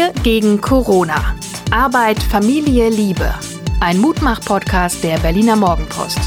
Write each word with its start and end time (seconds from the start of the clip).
Wir 0.00 0.14
gegen 0.22 0.62
Corona. 0.62 1.36
Arbeit, 1.70 2.22
Familie, 2.22 2.88
Liebe. 2.88 3.34
Ein 3.80 3.98
Mutmach-Podcast 3.98 5.04
der 5.04 5.18
Berliner 5.18 5.56
Morgenpost. 5.56 6.18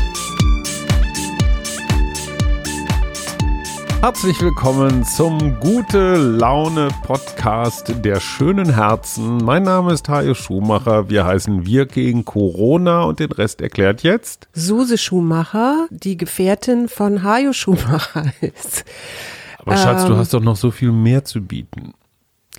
Herzlich 4.00 4.40
willkommen 4.42 5.04
zum 5.04 5.60
Gute 5.60 6.18
Laune 6.18 6.90
Podcast 7.02 7.92
der 8.06 8.20
schönen 8.20 8.76
Herzen. 8.76 9.38
Mein 9.38 9.64
Name 9.64 9.94
ist 9.94 10.08
Hajo 10.08 10.36
Schumacher. 10.36 11.10
Wir 11.10 11.26
heißen 11.26 11.66
Wir 11.66 11.88
gegen 11.88 12.26
Corona 12.26 13.02
und 13.02 13.20
den 13.20 13.32
Rest 13.32 13.60
erklärt 13.60 14.04
jetzt 14.04 14.48
Suse 14.54 15.00
Schumacher, 15.00 15.88
die 15.90 16.18
Gefährtin 16.18 16.90
von 16.90 17.24
Hajo 17.24 17.54
Schumacher 17.54 18.32
ist. 18.42 18.86
Aber 19.58 19.78
Schatz, 19.78 20.06
du 20.06 20.16
hast 20.16 20.32
doch 20.36 20.42
noch 20.42 20.58
so 20.58 20.70
viel 20.70 20.92
mehr 20.92 21.26
zu 21.26 21.42
bieten. 21.42 21.96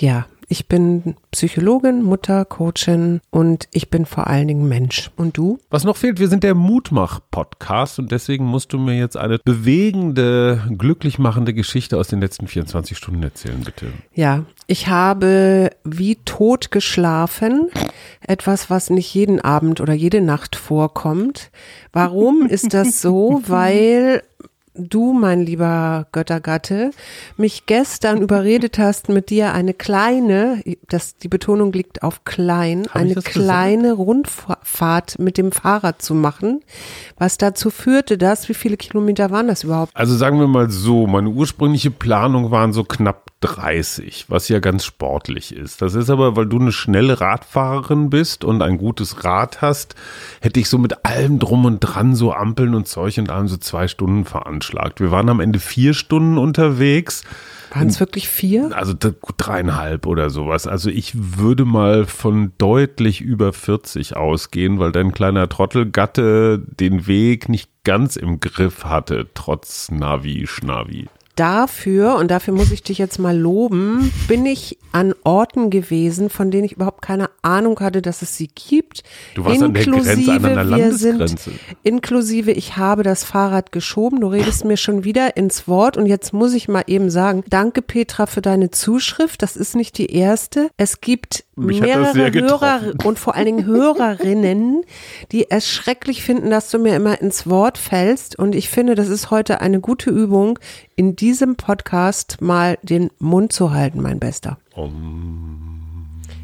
Ja, 0.00 0.26
ich 0.48 0.68
bin 0.68 1.16
Psychologin, 1.30 2.02
Mutter, 2.02 2.44
Coachin 2.44 3.20
und 3.30 3.68
ich 3.72 3.90
bin 3.90 4.06
vor 4.06 4.26
allen 4.26 4.48
Dingen 4.48 4.68
Mensch. 4.68 5.10
Und 5.16 5.36
du? 5.36 5.58
Was 5.70 5.84
noch 5.84 5.96
fehlt, 5.96 6.18
wir 6.18 6.28
sind 6.28 6.44
der 6.44 6.54
Mutmach-Podcast 6.54 7.98
und 7.98 8.12
deswegen 8.12 8.44
musst 8.44 8.72
du 8.72 8.78
mir 8.78 8.96
jetzt 8.96 9.16
eine 9.16 9.38
bewegende, 9.38 10.62
glücklich 10.76 11.18
machende 11.18 11.54
Geschichte 11.54 11.98
aus 11.98 12.08
den 12.08 12.20
letzten 12.20 12.46
24 12.46 12.96
Stunden 12.96 13.22
erzählen, 13.22 13.60
bitte. 13.64 13.86
Ja, 14.14 14.44
ich 14.66 14.88
habe 14.88 15.70
wie 15.84 16.16
tot 16.24 16.70
geschlafen. 16.70 17.70
Etwas, 18.20 18.70
was 18.70 18.90
nicht 18.90 19.12
jeden 19.14 19.40
Abend 19.40 19.80
oder 19.80 19.92
jede 19.92 20.20
Nacht 20.20 20.56
vorkommt. 20.56 21.50
Warum 21.92 22.46
ist 22.46 22.72
das 22.72 23.00
so? 23.00 23.42
Weil 23.46 24.22
du, 24.74 25.12
mein 25.12 25.40
lieber 25.40 26.06
Göttergatte, 26.12 26.90
mich 27.36 27.66
gestern 27.66 28.20
überredet 28.20 28.78
hast, 28.78 29.08
mit 29.08 29.30
dir 29.30 29.52
eine 29.52 29.74
kleine, 29.74 30.62
das, 30.88 31.16
die 31.16 31.28
Betonung 31.28 31.72
liegt 31.72 32.02
auf 32.02 32.24
klein, 32.24 32.86
Hab 32.88 32.96
eine 32.96 33.14
kleine 33.14 33.92
Rundfahrt 33.92 35.18
mit 35.18 35.38
dem 35.38 35.52
Fahrrad 35.52 36.02
zu 36.02 36.14
machen, 36.14 36.60
was 37.16 37.38
dazu 37.38 37.70
führte, 37.70 38.18
dass, 38.18 38.48
wie 38.48 38.54
viele 38.54 38.76
Kilometer 38.76 39.30
waren 39.30 39.48
das 39.48 39.64
überhaupt? 39.64 39.92
Also 39.94 40.16
sagen 40.16 40.38
wir 40.38 40.48
mal 40.48 40.70
so, 40.70 41.06
meine 41.06 41.30
ursprüngliche 41.30 41.90
Planung 41.90 42.50
waren 42.50 42.72
so 42.72 42.84
knapp 42.84 43.23
30, 43.44 44.26
was 44.28 44.48
ja 44.48 44.58
ganz 44.58 44.84
sportlich 44.84 45.54
ist. 45.54 45.82
Das 45.82 45.94
ist 45.94 46.10
aber, 46.10 46.36
weil 46.36 46.46
du 46.46 46.58
eine 46.58 46.72
schnelle 46.72 47.20
Radfahrerin 47.20 48.10
bist 48.10 48.44
und 48.44 48.62
ein 48.62 48.78
gutes 48.78 49.24
Rad 49.24 49.60
hast, 49.60 49.94
hätte 50.40 50.60
ich 50.60 50.68
so 50.68 50.78
mit 50.78 51.04
allem 51.04 51.38
drum 51.38 51.64
und 51.64 51.80
dran, 51.80 52.14
so 52.14 52.32
Ampeln 52.32 52.74
und 52.74 52.88
Zeug 52.88 53.18
und 53.18 53.30
allem 53.30 53.48
so 53.48 53.56
zwei 53.56 53.88
Stunden 53.88 54.24
veranschlagt. 54.24 55.00
Wir 55.00 55.10
waren 55.10 55.28
am 55.28 55.40
Ende 55.40 55.58
vier 55.58 55.94
Stunden 55.94 56.38
unterwegs. 56.38 57.24
Waren 57.74 57.88
es 57.88 57.98
wirklich 57.98 58.28
vier? 58.28 58.70
Also 58.74 58.94
dreieinhalb 59.36 60.06
oder 60.06 60.30
sowas. 60.30 60.66
Also 60.66 60.90
ich 60.90 61.12
würde 61.14 61.64
mal 61.64 62.06
von 62.06 62.52
deutlich 62.56 63.20
über 63.20 63.52
40 63.52 64.16
ausgehen, 64.16 64.78
weil 64.78 64.92
dein 64.92 65.12
kleiner 65.12 65.48
Trottelgatte 65.48 66.62
den 66.78 67.06
Weg 67.08 67.48
nicht 67.48 67.68
ganz 67.82 68.16
im 68.16 68.38
Griff 68.38 68.84
hatte, 68.84 69.26
trotz 69.34 69.90
Navi, 69.90 70.46
Schnavi. 70.46 71.08
Dafür, 71.36 72.16
und 72.16 72.30
dafür 72.30 72.54
muss 72.54 72.70
ich 72.70 72.82
dich 72.82 72.98
jetzt 72.98 73.18
mal 73.18 73.36
loben, 73.36 74.12
bin 74.28 74.46
ich 74.46 74.78
an 74.92 75.14
Orten 75.24 75.70
gewesen, 75.70 76.30
von 76.30 76.50
denen 76.50 76.64
ich 76.64 76.72
überhaupt 76.72 77.02
keine 77.02 77.28
Ahnung 77.42 77.80
hatte, 77.80 78.00
dass 78.00 78.22
es 78.22 78.36
sie 78.36 78.48
gibt. 78.48 79.02
Du 79.34 79.44
warst 79.44 79.62
an 79.62 79.74
der 79.74 79.84
Grenze, 79.84 80.32
an 80.32 80.44
einer 80.44 80.76
wir 80.76 80.92
sind, 80.92 81.18
Landesgrenze. 81.18 81.50
inklusive, 81.82 82.52
ich 82.52 82.76
habe 82.76 83.02
das 83.02 83.24
Fahrrad 83.24 83.72
geschoben. 83.72 84.20
Du 84.20 84.28
redest 84.28 84.64
mir 84.64 84.76
schon 84.76 85.02
wieder 85.04 85.36
ins 85.36 85.66
Wort 85.66 85.96
und 85.96 86.06
jetzt 86.06 86.32
muss 86.32 86.54
ich 86.54 86.68
mal 86.68 86.84
eben 86.86 87.10
sagen, 87.10 87.42
danke 87.48 87.82
Petra 87.82 88.26
für 88.26 88.40
deine 88.40 88.70
Zuschrift. 88.70 89.42
Das 89.42 89.56
ist 89.56 89.74
nicht 89.74 89.98
die 89.98 90.14
erste. 90.14 90.70
Es 90.76 91.00
gibt 91.00 91.44
Mich 91.56 91.80
mehrere 91.80 92.32
Hörer 92.32 92.92
und 93.04 93.18
vor 93.18 93.34
allen 93.34 93.46
Dingen 93.46 93.66
Hörerinnen, 93.66 94.82
die 95.32 95.50
es 95.50 95.68
schrecklich 95.68 96.22
finden, 96.22 96.50
dass 96.50 96.70
du 96.70 96.78
mir 96.78 96.94
immer 96.94 97.20
ins 97.20 97.48
Wort 97.48 97.78
fällst. 97.78 98.38
Und 98.38 98.54
ich 98.54 98.68
finde, 98.68 98.94
das 98.94 99.08
ist 99.08 99.32
heute 99.32 99.60
eine 99.60 99.80
gute 99.80 100.10
Übung, 100.10 100.58
in 100.96 101.16
diesem 101.24 101.56
Podcast 101.56 102.42
mal 102.42 102.76
den 102.82 103.10
Mund 103.18 103.50
zu 103.50 103.72
halten, 103.72 104.02
mein 104.02 104.20
Bester. 104.20 104.58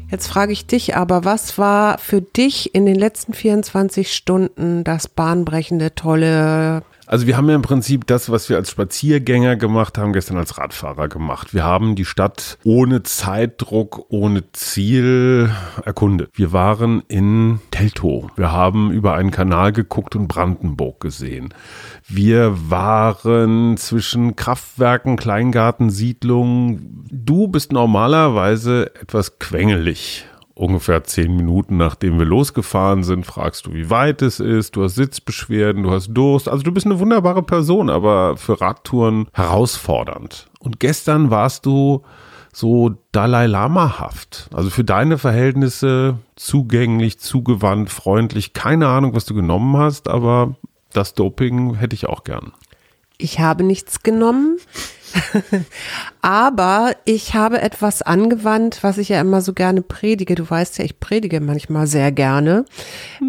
Jetzt 0.09 0.27
frage 0.27 0.53
ich 0.53 0.65
dich 0.65 0.95
aber, 0.95 1.23
was 1.23 1.59
war 1.59 1.99
für 1.99 2.19
dich 2.19 2.73
in 2.73 2.87
den 2.87 2.95
letzten 2.95 3.35
24 3.35 4.11
Stunden 4.11 4.83
das 4.83 5.07
bahnbrechende, 5.07 5.93
tolle? 5.93 6.81
Also 7.11 7.27
wir 7.27 7.35
haben 7.35 7.49
ja 7.49 7.55
im 7.55 7.61
Prinzip 7.61 8.07
das, 8.07 8.31
was 8.31 8.47
wir 8.47 8.55
als 8.55 8.71
Spaziergänger 8.71 9.57
gemacht 9.57 9.97
haben, 9.97 10.13
gestern 10.13 10.37
als 10.37 10.57
Radfahrer 10.57 11.09
gemacht. 11.09 11.53
Wir 11.53 11.65
haben 11.65 11.95
die 11.95 12.05
Stadt 12.05 12.57
ohne 12.63 13.03
Zeitdruck, 13.03 14.05
ohne 14.07 14.49
Ziel 14.53 15.51
erkundet. 15.83 16.29
Wir 16.35 16.53
waren 16.53 17.03
in 17.09 17.59
Teltow. 17.69 18.29
Wir 18.37 18.53
haben 18.53 18.91
über 18.91 19.15
einen 19.15 19.31
Kanal 19.31 19.73
geguckt 19.73 20.15
und 20.15 20.29
Brandenburg 20.29 21.01
gesehen. 21.01 21.53
Wir 22.07 22.55
waren 22.69 23.75
zwischen 23.75 24.37
Kraftwerken, 24.37 25.17
Kleingartensiedlungen. 25.17 27.09
Du 27.11 27.49
bist 27.49 27.73
normalerweise 27.73 28.89
etwas 28.95 29.37
quengelig. 29.37 30.29
Ungefähr 30.53 31.03
zehn 31.03 31.35
Minuten 31.35 31.77
nachdem 31.77 32.19
wir 32.19 32.25
losgefahren 32.25 33.03
sind, 33.03 33.25
fragst 33.25 33.65
du, 33.65 33.73
wie 33.73 33.89
weit 33.89 34.21
es 34.21 34.39
ist. 34.39 34.75
Du 34.75 34.83
hast 34.83 34.95
Sitzbeschwerden, 34.95 35.83
du 35.83 35.91
hast 35.91 36.13
Durst. 36.13 36.49
Also 36.49 36.63
du 36.63 36.71
bist 36.71 36.85
eine 36.85 36.99
wunderbare 36.99 37.43
Person, 37.43 37.89
aber 37.89 38.37
für 38.37 38.59
Radtouren 38.59 39.27
herausfordernd. 39.33 40.49
Und 40.59 40.79
gestern 40.79 41.31
warst 41.31 41.65
du 41.65 42.03
so 42.53 42.95
Dalai 43.11 43.47
Lama-haft. 43.47 44.49
Also 44.53 44.69
für 44.69 44.83
deine 44.83 45.17
Verhältnisse 45.17 46.17
zugänglich, 46.35 47.19
zugewandt, 47.19 47.89
freundlich. 47.89 48.53
Keine 48.53 48.87
Ahnung, 48.87 49.15
was 49.15 49.25
du 49.25 49.33
genommen 49.33 49.77
hast, 49.77 50.09
aber 50.09 50.55
das 50.91 51.13
Doping 51.13 51.75
hätte 51.75 51.95
ich 51.95 52.07
auch 52.07 52.23
gern. 52.23 52.51
Ich 53.17 53.39
habe 53.39 53.63
nichts 53.63 54.03
genommen. 54.03 54.57
Aber 56.21 56.91
ich 57.05 57.33
habe 57.33 57.61
etwas 57.61 58.01
angewandt, 58.01 58.79
was 58.83 58.97
ich 58.97 59.09
ja 59.09 59.19
immer 59.19 59.41
so 59.41 59.53
gerne 59.53 59.81
predige. 59.81 60.35
Du 60.35 60.47
weißt 60.47 60.77
ja, 60.77 60.85
ich 60.85 60.99
predige 60.99 61.41
manchmal 61.41 61.87
sehr 61.87 62.11
gerne. 62.11 62.65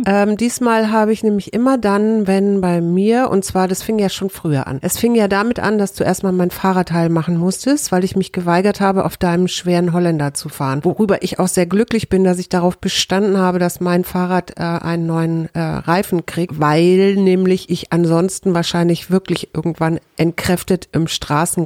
Ähm, 0.06 0.36
diesmal 0.36 0.90
habe 0.90 1.12
ich 1.12 1.22
nämlich 1.22 1.52
immer 1.52 1.78
dann, 1.78 2.26
wenn 2.26 2.60
bei 2.60 2.80
mir, 2.80 3.30
und 3.30 3.44
zwar, 3.44 3.66
das 3.68 3.82
fing 3.82 3.98
ja 3.98 4.08
schon 4.08 4.30
früher 4.30 4.66
an. 4.66 4.78
Es 4.82 4.98
fing 4.98 5.14
ja 5.14 5.28
damit 5.28 5.58
an, 5.58 5.78
dass 5.78 5.94
du 5.94 6.04
erstmal 6.04 6.32
mein 6.32 6.50
Fahrradteil 6.50 7.08
machen 7.08 7.36
musstest, 7.36 7.92
weil 7.92 8.04
ich 8.04 8.14
mich 8.16 8.32
geweigert 8.32 8.80
habe, 8.80 9.04
auf 9.04 9.16
deinem 9.16 9.48
schweren 9.48 9.92
Holländer 9.92 10.34
zu 10.34 10.48
fahren. 10.48 10.84
Worüber 10.84 11.22
ich 11.22 11.38
auch 11.38 11.48
sehr 11.48 11.66
glücklich 11.66 12.08
bin, 12.08 12.24
dass 12.24 12.38
ich 12.38 12.48
darauf 12.48 12.78
bestanden 12.78 13.38
habe, 13.38 13.58
dass 13.58 13.80
mein 13.80 14.04
Fahrrad 14.04 14.58
äh, 14.58 14.62
einen 14.62 15.06
neuen 15.06 15.48
äh, 15.54 15.60
Reifen 15.60 16.26
kriegt, 16.26 16.60
weil 16.60 17.16
nämlich 17.16 17.70
ich 17.70 17.92
ansonsten 17.92 18.54
wahrscheinlich 18.54 19.10
wirklich 19.10 19.54
irgendwann 19.54 19.98
entkräftet 20.16 20.88
im 20.92 21.08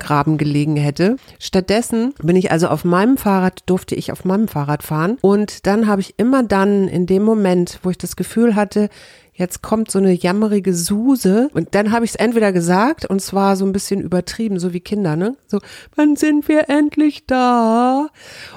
Straßengraben 0.06 0.38
gelegen 0.38 0.76
hätte. 0.76 1.16
Stattdessen 1.38 2.14
bin 2.22 2.36
ich 2.36 2.50
also 2.50 2.68
auf 2.68 2.84
meinem 2.84 3.16
Fahrrad, 3.16 3.62
durfte 3.66 3.94
ich 3.94 4.12
auf 4.12 4.24
meinem 4.24 4.48
Fahrrad 4.48 4.82
fahren 4.82 5.18
und 5.20 5.66
dann 5.66 5.86
habe 5.86 6.00
ich 6.00 6.14
immer 6.16 6.42
dann 6.42 6.88
in 6.88 7.06
dem 7.06 7.22
Moment, 7.22 7.80
wo 7.82 7.90
ich 7.90 7.98
das 7.98 8.16
Gefühl 8.16 8.54
hatte, 8.54 8.88
jetzt 9.34 9.62
kommt 9.62 9.90
so 9.90 9.98
eine 9.98 10.12
jammerige 10.12 10.72
Suse 10.72 11.50
und 11.52 11.74
dann 11.74 11.92
habe 11.92 12.04
ich 12.04 12.12
es 12.12 12.16
entweder 12.16 12.52
gesagt 12.52 13.04
und 13.04 13.20
zwar 13.20 13.56
so 13.56 13.66
ein 13.66 13.72
bisschen 13.72 14.00
übertrieben, 14.00 14.58
so 14.58 14.72
wie 14.72 14.80
Kinder, 14.80 15.16
ne? 15.16 15.36
So, 15.46 15.58
wann 15.94 16.16
sind 16.16 16.48
wir 16.48 16.70
endlich 16.70 17.26
da? 17.26 18.08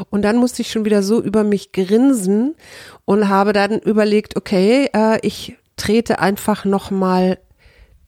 Und 0.10 0.22
dann 0.22 0.38
musste 0.38 0.62
ich 0.62 0.72
schon 0.72 0.86
wieder 0.86 1.04
so 1.04 1.22
über 1.22 1.44
mich 1.44 1.72
grinsen 1.74 2.56
und 3.06 3.28
habe 3.28 3.52
dann 3.54 3.80
überlegt, 3.80 4.38
okay, 4.38 4.90
äh, 4.94 5.20
ich 5.22 5.58
trete 5.76 6.20
einfach 6.20 6.66
noch 6.66 6.92
mal 6.92 7.38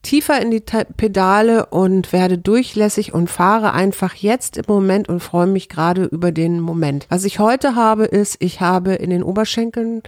tiefer 0.02 0.40
in 0.40 0.50
die 0.50 0.60
Pedale 0.60 1.66
und 1.66 2.12
werde 2.12 2.36
durchlässig 2.38 3.14
und 3.14 3.30
fahre 3.30 3.72
einfach 3.72 4.14
jetzt 4.14 4.56
im 4.56 4.64
Moment 4.68 5.08
und 5.08 5.20
freue 5.20 5.46
mich 5.46 5.68
gerade 5.68 6.04
über 6.04 6.32
den 6.32 6.60
Moment. 6.60 7.06
Was 7.08 7.24
ich 7.24 7.38
heute 7.38 7.74
habe, 7.74 8.04
ist, 8.04 8.36
ich 8.40 8.60
habe 8.60 8.94
in 8.94 9.10
den 9.10 9.22
Oberschenkeln 9.22 10.02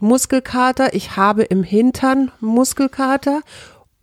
Muskelkater, 0.00 0.94
ich 0.94 1.16
habe 1.16 1.44
im 1.44 1.62
Hintern 1.62 2.32
Muskelkater 2.40 3.40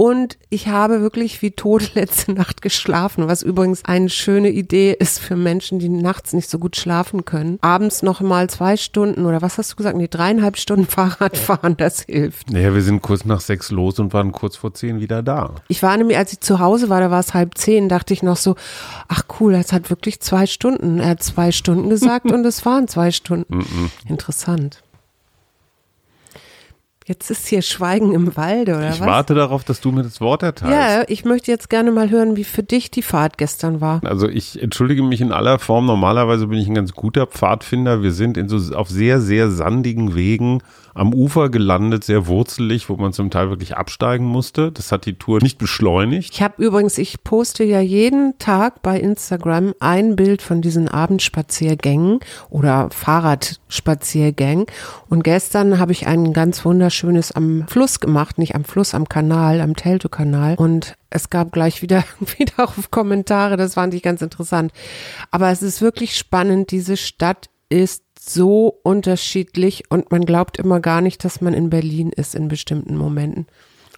und 0.01 0.37
ich 0.49 0.69
habe 0.69 1.01
wirklich 1.01 1.41
wie 1.41 1.51
tot 1.51 1.91
letzte 1.93 2.31
Nacht 2.31 2.61
geschlafen, 2.61 3.27
was 3.27 3.43
übrigens 3.43 3.83
eine 3.83 4.07
schöne 4.07 4.49
Idee 4.49 4.95
ist 4.97 5.19
für 5.19 5.35
Menschen, 5.35 5.77
die 5.77 5.89
nachts 5.89 6.31
nicht 6.31 6.49
so 6.49 6.57
gut 6.57 6.77
schlafen 6.77 7.25
können. 7.25 7.57
Abends 7.59 8.01
noch 8.01 8.21
mal 8.21 8.49
zwei 8.49 8.77
Stunden 8.77 9.25
oder 9.25 9.41
was 9.41 9.57
hast 9.57 9.73
du 9.73 9.75
gesagt? 9.75 9.97
Nee, 9.97 10.07
dreieinhalb 10.07 10.55
Stunden 10.55 10.85
Fahrrad 10.87 11.35
fahren, 11.35 11.75
das 11.75 12.03
hilft. 12.03 12.49
Naja, 12.49 12.73
wir 12.73 12.81
sind 12.81 13.01
kurz 13.01 13.25
nach 13.25 13.41
sechs 13.41 13.71
los 13.71 13.99
und 13.99 14.13
waren 14.13 14.31
kurz 14.31 14.55
vor 14.55 14.73
zehn 14.73 15.01
wieder 15.01 15.21
da. 15.21 15.55
Ich 15.67 15.83
war 15.83 15.97
nämlich, 15.97 16.17
als 16.17 16.31
ich 16.31 16.39
zu 16.39 16.59
Hause 16.59 16.87
war, 16.87 17.01
da 17.01 17.11
war 17.11 17.19
es 17.19 17.33
halb 17.33 17.57
zehn, 17.57 17.89
dachte 17.89 18.13
ich 18.13 18.23
noch 18.23 18.37
so, 18.37 18.55
ach 19.09 19.23
cool, 19.41 19.53
es 19.55 19.73
hat 19.73 19.89
wirklich 19.89 20.21
zwei 20.21 20.45
Stunden. 20.45 21.01
Er 21.01 21.09
hat 21.09 21.23
zwei 21.23 21.51
Stunden 21.51 21.89
gesagt 21.89 22.25
und 22.31 22.45
es 22.45 22.65
waren 22.65 22.87
zwei 22.87 23.11
Stunden. 23.11 23.65
Interessant. 24.07 24.81
Jetzt 27.09 27.31
ist 27.31 27.47
hier 27.47 27.63
Schweigen 27.63 28.13
im 28.13 28.37
Walde, 28.37 28.75
oder 28.75 28.91
ich 28.91 28.99
was? 28.99 29.07
warte 29.07 29.33
darauf, 29.33 29.63
dass 29.63 29.81
du 29.81 29.91
mir 29.91 30.03
das 30.03 30.21
Wort 30.21 30.43
erteilst. 30.43 30.71
Ja, 30.71 31.03
ich 31.07 31.25
möchte 31.25 31.49
jetzt 31.49 31.67
gerne 31.67 31.89
mal 31.91 32.11
hören, 32.11 32.35
wie 32.35 32.43
für 32.43 32.61
dich 32.61 32.91
die 32.91 33.01
Fahrt 33.01 33.39
gestern 33.39 33.81
war. 33.81 33.99
Also 34.05 34.29
ich 34.29 34.61
entschuldige 34.61 35.01
mich 35.01 35.19
in 35.19 35.31
aller 35.31 35.57
Form. 35.57 35.87
Normalerweise 35.87 36.45
bin 36.45 36.59
ich 36.59 36.67
ein 36.67 36.75
ganz 36.75 36.93
guter 36.93 37.25
Pfadfinder. 37.25 38.03
Wir 38.03 38.11
sind 38.11 38.37
in 38.37 38.47
so 38.47 38.75
auf 38.75 38.89
sehr, 38.89 39.21
sehr 39.21 39.49
sandigen 39.49 40.13
Wegen 40.13 40.61
am 40.99 41.13
Ufer 41.13 41.49
gelandet, 41.49 42.03
sehr 42.03 42.27
wurzelig, 42.27 42.89
wo 42.89 42.97
man 42.97 43.13
zum 43.13 43.31
Teil 43.31 43.49
wirklich 43.49 43.77
absteigen 43.77 44.25
musste. 44.25 44.71
Das 44.71 44.91
hat 44.91 45.05
die 45.05 45.13
Tour 45.13 45.39
nicht 45.41 45.57
beschleunigt. 45.57 46.33
Ich 46.33 46.41
habe 46.41 46.61
übrigens, 46.63 46.97
ich 46.97 47.23
poste 47.23 47.63
ja 47.63 47.79
jeden 47.79 48.37
Tag 48.37 48.81
bei 48.81 48.99
Instagram 48.99 49.73
ein 49.79 50.17
Bild 50.17 50.41
von 50.41 50.61
diesen 50.61 50.89
Abendspaziergängen 50.89 52.19
oder 52.49 52.89
Fahrradspaziergängen. 52.91 54.65
Und 55.07 55.23
gestern 55.23 55.79
habe 55.79 55.93
ich 55.93 56.05
ein 56.05 56.33
ganz 56.33 56.65
wunderschönes 56.65 57.31
am 57.31 57.65
Fluss 57.67 58.01
gemacht, 58.01 58.37
nicht 58.37 58.55
am 58.55 58.65
Fluss, 58.65 58.93
am 58.93 59.07
Kanal, 59.07 59.61
am 59.61 59.77
Teltow-Kanal. 59.77 60.55
Und 60.55 60.95
es 61.09 61.29
gab 61.29 61.53
gleich 61.53 61.81
wieder, 61.81 62.03
wieder 62.37 62.53
auf 62.57 62.91
Kommentare, 62.91 63.55
das 63.55 63.75
fand 63.75 63.93
ich 63.93 64.03
ganz 64.03 64.21
interessant. 64.21 64.73
Aber 65.31 65.49
es 65.49 65.61
ist 65.61 65.81
wirklich 65.81 66.17
spannend, 66.17 66.71
diese 66.71 66.97
Stadt 66.97 67.49
ist 67.69 68.03
so 68.21 68.79
unterschiedlich 68.83 69.83
und 69.89 70.11
man 70.11 70.25
glaubt 70.25 70.57
immer 70.57 70.79
gar 70.79 71.01
nicht, 71.01 71.23
dass 71.23 71.41
man 71.41 71.53
in 71.53 71.69
Berlin 71.69 72.09
ist 72.09 72.35
in 72.35 72.47
bestimmten 72.47 72.97
Momenten. 72.97 73.47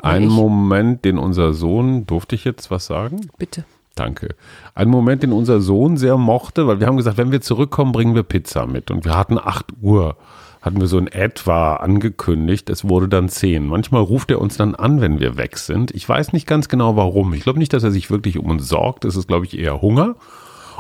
Ein 0.02 0.28
Moment, 0.28 1.06
den 1.06 1.18
unser 1.18 1.54
Sohn, 1.54 2.06
durfte 2.06 2.36
ich 2.36 2.44
jetzt 2.44 2.72
was 2.72 2.86
sagen? 2.86 3.30
Bitte. 3.38 3.66
Danke. 3.96 4.36
Ein 4.74 4.90
Moment, 4.90 5.22
den 5.22 5.34
unser 5.34 5.60
Sohn 5.60 5.98
sehr 5.98 6.18
mochte, 6.18 6.66
weil 6.66 6.80
wir 6.80 6.88
haben 6.88 6.98
gesagt, 6.98 7.18
wenn 7.18 7.32
wir 7.32 7.42
zurückkommen, 7.42 7.92
bringen 7.92 8.16
wir 8.16 8.24
Pizza 8.24 8.66
mit. 8.66 8.90
Und 8.90 9.06
wir 9.06 9.18
hatten 9.18 9.38
8 9.38 9.66
Uhr, 9.82 10.16
hatten 10.62 10.80
wir 10.80 10.88
so 10.88 10.98
in 10.98 11.08
etwa 11.08 11.76
angekündigt. 11.76 12.70
Es 12.70 12.88
wurde 12.88 13.10
dann 13.10 13.28
10. 13.28 13.68
Manchmal 13.68 14.02
ruft 14.02 14.32
er 14.32 14.40
uns 14.40 14.56
dann 14.56 14.76
an, 14.76 15.02
wenn 15.02 15.20
wir 15.20 15.36
weg 15.36 15.58
sind. 15.58 15.92
Ich 15.92 16.08
weiß 16.08 16.32
nicht 16.32 16.48
ganz 16.48 16.70
genau 16.70 16.96
warum. 16.96 17.34
Ich 17.34 17.44
glaube 17.44 17.60
nicht, 17.60 17.74
dass 17.74 17.84
er 17.84 17.92
sich 17.92 18.10
wirklich 18.10 18.40
um 18.40 18.50
uns 18.50 18.68
sorgt. 18.68 19.04
Es 19.04 19.16
ist, 19.16 19.28
glaube 19.28 19.46
ich, 19.46 19.60
eher 19.60 19.82
Hunger. 19.82 20.16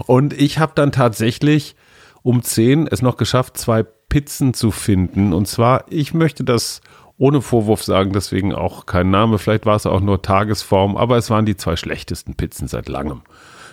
Und 0.08 0.34
ich 0.34 0.58
habe 0.58 0.72
dann 0.74 0.92
tatsächlich 0.92 1.76
um 2.24 2.42
10 2.44 2.88
es 2.88 3.02
noch 3.02 3.18
geschafft, 3.18 3.58
zwei 3.58 3.84
Pizzen 3.84 4.54
zu 4.54 4.72
finden. 4.72 5.34
Und 5.34 5.48
zwar, 5.48 5.86
ich 5.90 6.14
möchte 6.14 6.44
das 6.44 6.82
ohne 7.18 7.42
Vorwurf 7.42 7.84
sagen, 7.84 8.14
deswegen 8.14 8.54
auch 8.54 8.86
kein 8.86 9.12
Name. 9.12 9.38
Vielleicht 9.38 9.66
war 9.66 9.76
es 9.76 9.86
auch 9.86 10.02
nur 10.02 10.22
Tagesform, 10.22 10.98
aber 10.98 11.18
es 11.18 11.30
waren 11.30 11.46
die 11.46 11.56
zwei 11.56 11.76
schlechtesten 11.76 12.36
Pizzen 12.36 12.68
seit 12.68 12.90
langem. 12.90 13.22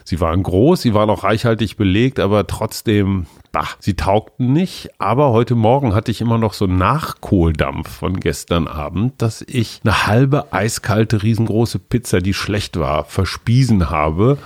Sie 0.05 0.21
waren 0.21 0.43
groß, 0.43 0.83
sie 0.83 0.95
waren 0.95 1.11
auch 1.11 1.25
reichhaltig 1.25 1.77
belegt, 1.77 2.19
aber 2.19 2.47
trotzdem, 2.47 3.27
bah, 3.53 3.69
sie 3.79 3.95
taugten 3.95 4.53
nicht. 4.53 4.91
Aber 4.99 5.33
heute 5.33 5.55
Morgen 5.55 5.95
hatte 5.95 6.11
ich 6.11 6.21
immer 6.21 6.39
noch 6.39 6.55
so 6.55 6.67
Nachkohldampf 6.67 7.89
von 7.89 8.19
gestern 8.19 8.69
Abend, 8.69 9.21
dass 9.21 9.43
ich 9.43 9.81
eine 9.85 10.07
halbe 10.07 10.53
eiskalte, 10.53 11.23
riesengroße 11.23 11.79
Pizza, 11.79 12.21
die 12.21 12.35
schlecht 12.35 12.79
war, 12.79 13.05
verspiesen 13.05 13.91
habe. 13.91 14.39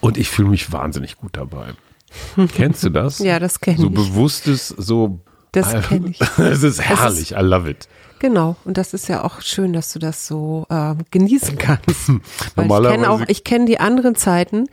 Und 0.00 0.16
ich 0.16 0.30
fühle 0.30 0.48
mich 0.48 0.72
wahnsinnig 0.72 1.16
gut 1.16 1.36
dabei. 1.36 1.74
Kennst 2.54 2.82
du 2.84 2.90
das? 2.90 3.18
Ja, 3.18 3.38
das 3.38 3.60
kenne 3.60 3.78
so 3.78 3.88
ich. 3.88 3.96
So 3.96 4.04
bewusstes, 4.04 4.68
so. 4.68 5.20
Das 5.52 5.88
kenne 5.88 6.10
ich. 6.10 6.20
Es 6.38 6.62
ist 6.62 6.80
herrlich, 6.80 7.32
I 7.32 7.40
love 7.40 7.68
it. 7.68 7.88
Genau, 8.20 8.56
und 8.66 8.76
das 8.76 8.92
ist 8.92 9.08
ja 9.08 9.24
auch 9.24 9.40
schön, 9.40 9.72
dass 9.72 9.92
du 9.94 9.98
das 9.98 10.26
so 10.26 10.66
äh, 10.68 10.94
genießen 11.10 11.56
kannst. 11.56 12.12
Weil 12.54 12.66
ich 12.66 12.90
kenne 12.90 13.10
auch, 13.10 13.22
ich 13.26 13.44
kenne 13.44 13.64
die 13.64 13.80
anderen 13.80 14.14
Zeiten, 14.14 14.66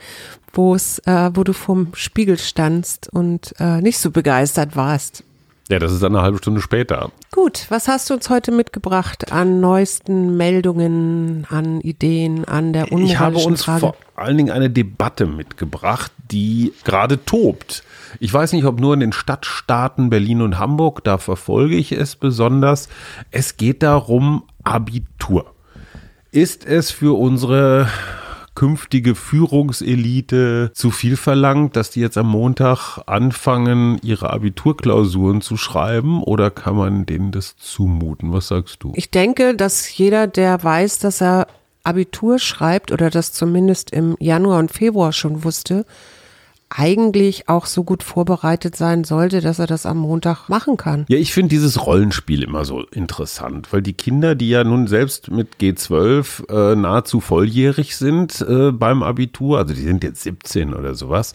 wo 0.54 0.76
es, 0.76 1.00
äh, 1.06 1.32
wo 1.34 1.44
du 1.46 1.54
vorm 1.54 1.88
Spiegel 1.94 2.38
standst 2.38 3.10
und 3.12 3.56
äh, 3.60 3.82
nicht 3.82 4.00
so 4.00 4.12
begeistert 4.12 4.76
warst. 4.76 5.24
Ja, 5.70 5.80
das 5.80 5.92
ist 5.92 6.04
eine 6.04 6.22
halbe 6.22 6.38
Stunde 6.38 6.62
später. 6.62 7.12
Gut, 7.32 7.66
was 7.70 7.88
hast 7.88 8.10
du 8.10 8.14
uns 8.14 8.30
heute 8.30 8.52
mitgebracht 8.52 9.32
an 9.32 9.60
neuesten 9.60 10.38
Meldungen, 10.38 11.46
an 11.50 11.82
Ideen, 11.82 12.46
an 12.46 12.74
der 12.74 12.92
unmoralischen 12.92 13.08
Ich 13.14 13.20
habe 13.20 13.38
uns 13.38 13.64
Frage? 13.64 13.80
vor 13.80 13.96
allen 14.18 14.38
Dingen 14.38 14.52
eine 14.52 14.70
Debatte 14.70 15.26
mitgebracht, 15.26 16.12
die 16.32 16.74
gerade 16.84 17.24
tobt. 17.24 17.84
Ich 18.20 18.34
weiß 18.34 18.54
nicht, 18.54 18.66
ob 18.66 18.80
nur 18.80 18.94
in 18.94 19.00
den 19.00 19.14
Stadtstaaten 19.14 20.10
Berlin 20.10 20.42
und 20.42 20.60
Hamburg, 20.60 21.04
da 21.04 21.18
verfolge 21.18 21.76
ich 21.76 21.92
es 21.92 22.16
besonders. 22.16 22.90
Es 23.32 23.58
geht 23.58 23.84
darum, 23.84 24.44
Abitur. 24.64 25.54
Ist 26.32 26.66
es 26.66 26.92
für 26.92 27.18
unsere 27.18 27.88
künftige 28.58 29.14
Führungselite 29.14 30.72
zu 30.74 30.90
viel 30.90 31.16
verlangt, 31.16 31.76
dass 31.76 31.92
die 31.92 32.00
jetzt 32.00 32.18
am 32.18 32.28
Montag 32.28 32.98
anfangen, 33.06 34.00
ihre 34.02 34.32
Abiturklausuren 34.32 35.42
zu 35.42 35.58
schreiben 35.58 36.24
oder 36.24 36.50
kann 36.50 36.76
man 36.76 37.06
denen 37.06 37.32
das 37.32 37.56
zumuten? 37.56 38.34
Was 38.34 38.48
sagst 38.48 38.82
du? 38.82 38.94
Ich 38.96 39.12
denke, 39.12 39.56
dass 39.56 39.96
jeder, 39.96 40.26
der 40.26 40.64
weiß, 40.64 40.98
dass 40.98 41.22
er 41.22 41.46
Abitur 41.88 42.38
schreibt 42.38 42.92
oder 42.92 43.10
das 43.10 43.32
zumindest 43.32 43.92
im 43.92 44.18
Januar 44.20 44.60
und 44.60 44.72
Februar 44.72 45.14
schon 45.14 45.44
wusste, 45.44 45.86
eigentlich 46.70 47.48
auch 47.48 47.66
so 47.66 47.84
gut 47.84 48.04
vorbereitet 48.04 48.76
sein 48.76 49.04
sollte, 49.06 49.40
dass 49.42 49.60
er 49.60 49.68
das 49.68 49.86
am 49.86 49.98
Montag 49.98 50.50
machen 50.50 50.76
kann. 50.76 51.06
Ja, 51.08 51.18
ich 51.18 51.32
finde 51.34 51.50
dieses 51.50 51.86
Rollenspiel 51.86 52.44
immer 52.44 52.66
so 52.66 52.82
interessant, 52.92 53.72
weil 53.72 53.82
die 53.82 53.94
Kinder, 53.94 54.36
die 54.36 54.50
ja 54.50 54.64
nun 54.64 54.88
selbst 54.88 55.32
mit 55.32 55.48
G12 55.62 56.50
äh, 56.50 56.76
nahezu 56.76 57.22
volljährig 57.22 57.96
sind 57.96 58.42
äh, 58.42 58.72
beim 58.72 59.02
Abitur, 59.02 59.60
also 59.60 59.74
die 59.74 59.82
sind 59.82 60.04
jetzt 60.04 60.24
17 60.24 60.74
oder 60.74 60.94
sowas, 60.94 61.34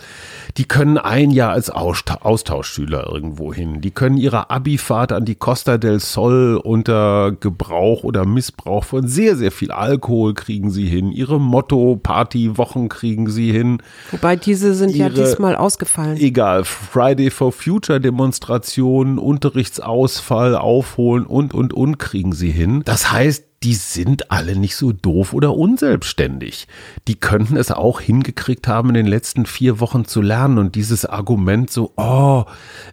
die 0.59 0.65
können 0.65 0.99
ein 0.99 1.31
Jahr 1.31 1.53
als 1.53 1.71
Austausch 1.71 2.13
Austauschschüler 2.23 3.07
irgendwo 3.11 3.53
hin. 3.55 3.81
Die 3.81 3.91
können 3.91 4.17
ihre 4.17 4.51
Abifahrt 4.51 5.13
an 5.13 5.25
die 5.25 5.35
Costa 5.35 5.79
del 5.79 5.99
Sol 6.01 6.61
unter 6.63 7.33
Gebrauch 7.33 8.05
oder 8.05 8.27
Missbrauch 8.27 8.85
von 8.85 9.07
sehr, 9.09 9.37
sehr 9.37 9.51
viel 9.53 9.71
Alkohol 9.71 10.35
kriegen 10.35 10.71
sie 10.71 10.87
hin. 10.87 11.11
Ihre 11.13 11.41
Motto-Party-Wochen 11.41 12.89
kriegen 12.89 13.29
sie 13.31 13.51
hin. 13.53 13.79
Wobei 14.11 14.37
diese 14.37 14.75
sind 14.75 14.95
ja 14.95 15.07
Ihre- 15.09 15.22
diesmal 15.25 15.57
ausgefallen. 15.57 16.17
Egal, 16.17 16.65
Friday 16.65 17.31
for 17.31 17.53
Future 17.53 18.01
Demonstrationen, 18.01 19.19
Unterrichtsausfall, 19.19 20.57
Aufholen 20.57 21.27
und, 21.27 21.55
und, 21.55 21.73
und 21.73 21.99
kriegen 21.99 22.33
sie 22.33 22.51
hin. 22.51 22.83
Das 22.85 23.11
heißt, 23.13 23.52
die 23.63 23.75
sind 23.75 24.31
alle 24.31 24.57
nicht 24.57 24.75
so 24.75 24.93
doof 24.93 25.33
oder 25.33 25.57
unselbstständig. 25.57 26.67
Die 27.07 27.15
könnten 27.15 27.57
es 27.57 27.71
auch 27.71 28.01
hingekriegt 28.01 28.67
haben, 28.67 28.89
in 28.89 28.95
den 28.95 29.07
letzten 29.07 29.47
vier 29.47 29.79
Wochen 29.79 30.05
zu 30.05 30.21
lernen 30.21 30.59
und 30.59 30.75
dieses 30.75 31.07
Argument 31.07 31.71
so, 31.71 31.93
oh, 31.97 32.45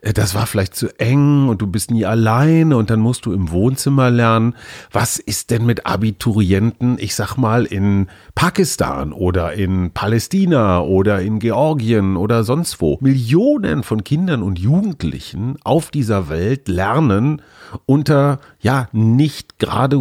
äh, 0.02 0.14
das 0.14 0.36
war 0.36 0.46
vielleicht 0.46 0.76
zu 0.76 0.88
eng 1.00 1.50
und 1.50 1.62
du 1.62 1.68
bist 1.68 1.90
nie 1.92 2.06
alleine 2.06 2.78
und 2.78 2.90
dann 2.90 3.00
musst 3.00 3.26
du 3.26 3.34
im 3.34 3.52
Wohnzimmer 3.52 4.12
lernen. 4.12 4.56
Was 4.92 5.18
ist 5.18 5.50
denn 5.50 5.66
mit 5.66 5.86
Abiturienten, 5.88 6.98
ich 7.00 7.16
sag 7.16 7.36
mal, 7.38 7.66
in 7.66 8.08
Pakistan 8.36 9.12
oder 9.12 9.54
in 9.54 9.92
Palästina 9.92 10.82
oder 10.82 11.22
in 11.22 11.40
Georgien 11.40 12.16
oder 12.16 12.44
sonst 12.44 12.80
wo? 12.80 13.00
Millionen 13.02 13.82
von 13.82 14.04
Kindern 14.04 14.44
und 14.44 14.60
Jugendlichen 14.60 15.58
auf 15.64 15.90
dieser 15.90 16.30
Welt 16.30 16.68
lernen 16.68 17.42
unter, 17.86 18.40
ja, 18.60 18.88
nicht 18.92 19.60
gerade 19.60 19.98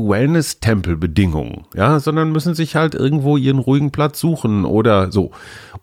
Wellness-Tempelbedingungen, 0.59 1.65
ja, 1.75 2.01
sondern 2.01 2.33
müssen 2.33 2.55
sich 2.55 2.77
halt 2.77 2.95
irgendwo 2.95 3.37
ihren 3.37 3.59
ruhigen 3.59 3.91
Platz 3.91 4.21
suchen 4.21 4.65
oder 4.65 5.13
so. 5.13 5.31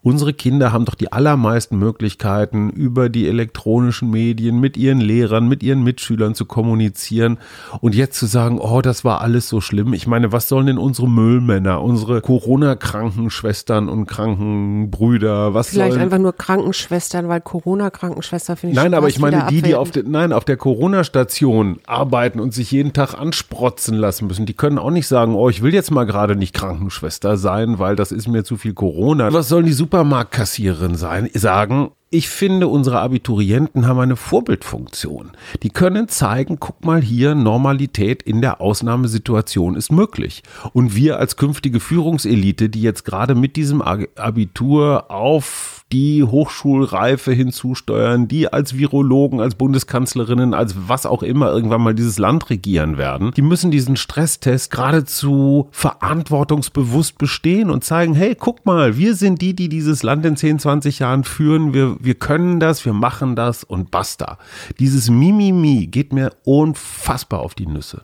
Unsere 0.01 0.33
Kinder 0.33 0.71
haben 0.71 0.85
doch 0.85 0.95
die 0.95 1.11
allermeisten 1.11 1.77
Möglichkeiten, 1.79 2.69
über 2.69 3.09
die 3.09 3.27
elektronischen 3.27 4.11
Medien 4.11 4.59
mit 4.59 4.77
ihren 4.77 4.99
Lehrern, 4.99 5.47
mit 5.47 5.63
ihren 5.63 5.83
Mitschülern 5.83 6.35
zu 6.35 6.45
kommunizieren 6.45 7.39
und 7.81 7.95
jetzt 7.95 8.19
zu 8.19 8.27
sagen, 8.27 8.59
oh, 8.59 8.81
das 8.81 9.03
war 9.03 9.21
alles 9.21 9.49
so 9.49 9.61
schlimm. 9.61 9.93
Ich 9.93 10.07
meine, 10.07 10.31
was 10.31 10.47
sollen 10.47 10.67
denn 10.67 10.77
unsere 10.77 11.09
Müllmänner, 11.09 11.81
unsere 11.81 12.21
Corona-Krankenschwestern 12.21 13.89
und 13.89 14.05
Krankenbrüder, 14.05 15.53
was 15.53 15.69
Vielleicht 15.69 15.93
sollen 15.93 16.03
einfach 16.03 16.19
nur 16.19 16.33
Krankenschwestern, 16.33 17.27
weil 17.27 17.41
Corona-Krankenschwester 17.41 18.55
finde 18.55 18.73
ich 18.73 18.75
Nein, 18.75 18.93
aber 18.93 19.07
ich 19.07 19.19
meine 19.19 19.47
die, 19.49 19.61
die 19.61 19.75
auf 19.75 19.91
der, 19.91 20.03
nein, 20.03 20.33
auf 20.33 20.45
der 20.45 20.57
Corona-Station 20.57 21.79
arbeiten 21.87 22.39
und 22.39 22.53
sich 22.53 22.71
jeden 22.71 22.93
Tag 22.93 23.15
ansprotzen 23.15 23.95
lassen 23.95 24.27
müssen, 24.27 24.45
die 24.45 24.53
können 24.53 24.64
auch 24.77 24.91
nicht 24.91 25.07
sagen, 25.07 25.35
oh, 25.35 25.49
ich 25.49 25.61
will 25.61 25.73
jetzt 25.73 25.91
mal 25.91 26.05
gerade 26.05 26.35
nicht 26.35 26.53
Krankenschwester 26.53 27.37
sein, 27.37 27.79
weil 27.79 27.95
das 27.95 28.11
ist 28.11 28.27
mir 28.27 28.43
zu 28.43 28.57
viel 28.57 28.73
Corona. 28.73 29.31
Was 29.31 29.49
sollen 29.49 29.65
die 29.65 29.73
Supermarktkassiererin 29.73 30.95
sein? 30.95 31.29
Sagen, 31.33 31.91
ich 32.15 32.29
finde, 32.29 32.69
unsere 32.69 33.01
Abiturienten 33.01 33.87
haben 33.87 33.99
eine 33.99 34.15
Vorbildfunktion. 34.15 35.31
Die 35.63 35.69
können 35.69 36.07
zeigen, 36.07 36.61
guck 36.61 36.85
mal 36.85 37.01
hier, 37.01 37.35
Normalität 37.35 38.23
in 38.23 38.41
der 38.41 38.61
Ausnahmesituation 38.61 39.75
ist 39.75 39.91
möglich. 39.91 40.41
Und 40.71 40.95
wir 40.95 41.19
als 41.19 41.35
künftige 41.35 41.81
Führungselite, 41.81 42.69
die 42.69 42.81
jetzt 42.81 43.03
gerade 43.03 43.35
mit 43.35 43.57
diesem 43.57 43.81
Abitur 43.81 45.11
auf 45.11 45.75
die 45.91 46.23
Hochschulreife 46.23 47.31
hinzusteuern, 47.31 48.27
die 48.27 48.51
als 48.51 48.77
Virologen, 48.77 49.39
als 49.39 49.55
Bundeskanzlerinnen, 49.55 50.53
als 50.53 50.75
was 50.87 51.05
auch 51.05 51.21
immer 51.21 51.51
irgendwann 51.51 51.81
mal 51.81 51.93
dieses 51.93 52.17
Land 52.17 52.49
regieren 52.49 52.97
werden, 52.97 53.31
die 53.35 53.43
müssen 53.43 53.69
diesen 53.69 53.95
Stresstest 53.95 54.71
geradezu 54.71 55.67
verantwortungsbewusst 55.71 57.17
bestehen 57.17 57.69
und 57.69 57.83
zeigen, 57.83 58.15
hey, 58.15 58.35
guck 58.35 58.65
mal, 58.65 58.97
wir 58.97 59.15
sind 59.15 59.41
die, 59.41 59.55
die 59.55 59.69
dieses 59.69 60.01
Land 60.01 60.25
in 60.25 60.35
10, 60.35 60.59
20 60.59 60.99
Jahren 60.99 61.23
führen, 61.23 61.73
wir, 61.73 61.97
wir 62.05 62.15
können 62.15 62.59
das, 62.59 62.85
wir 62.85 62.93
machen 62.93 63.35
das 63.35 63.63
und 63.63 63.91
basta. 63.91 64.37
Dieses 64.79 65.09
Mimimi 65.09 65.87
geht 65.87 66.13
mir 66.13 66.31
unfassbar 66.43 67.39
auf 67.41 67.55
die 67.55 67.67
Nüsse. 67.67 68.01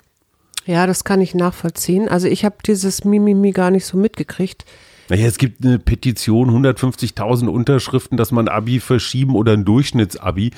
Ja, 0.65 0.86
das 0.86 1.03
kann 1.03 1.22
ich 1.22 1.34
nachvollziehen. 1.34 2.08
Also 2.08 2.27
ich 2.27 2.46
habe 2.46 2.55
dieses 2.65 3.03
Mimimi 3.03 3.51
gar 3.51 3.72
nicht 3.72 3.86
so 3.86 3.98
mitgekriegt. 3.98 4.65
Naja, 5.10 5.25
es 5.25 5.38
gibt 5.38 5.65
eine 5.65 5.79
Petition, 5.79 6.50
150.000 6.65 7.48
Unterschriften, 7.48 8.17
dass 8.17 8.31
man 8.31 8.48
Abi 8.48 8.79
verschieben 8.79 9.36
oder 9.36 9.53
ein 9.53 9.65
Durchschnittsabi. 9.65 10.51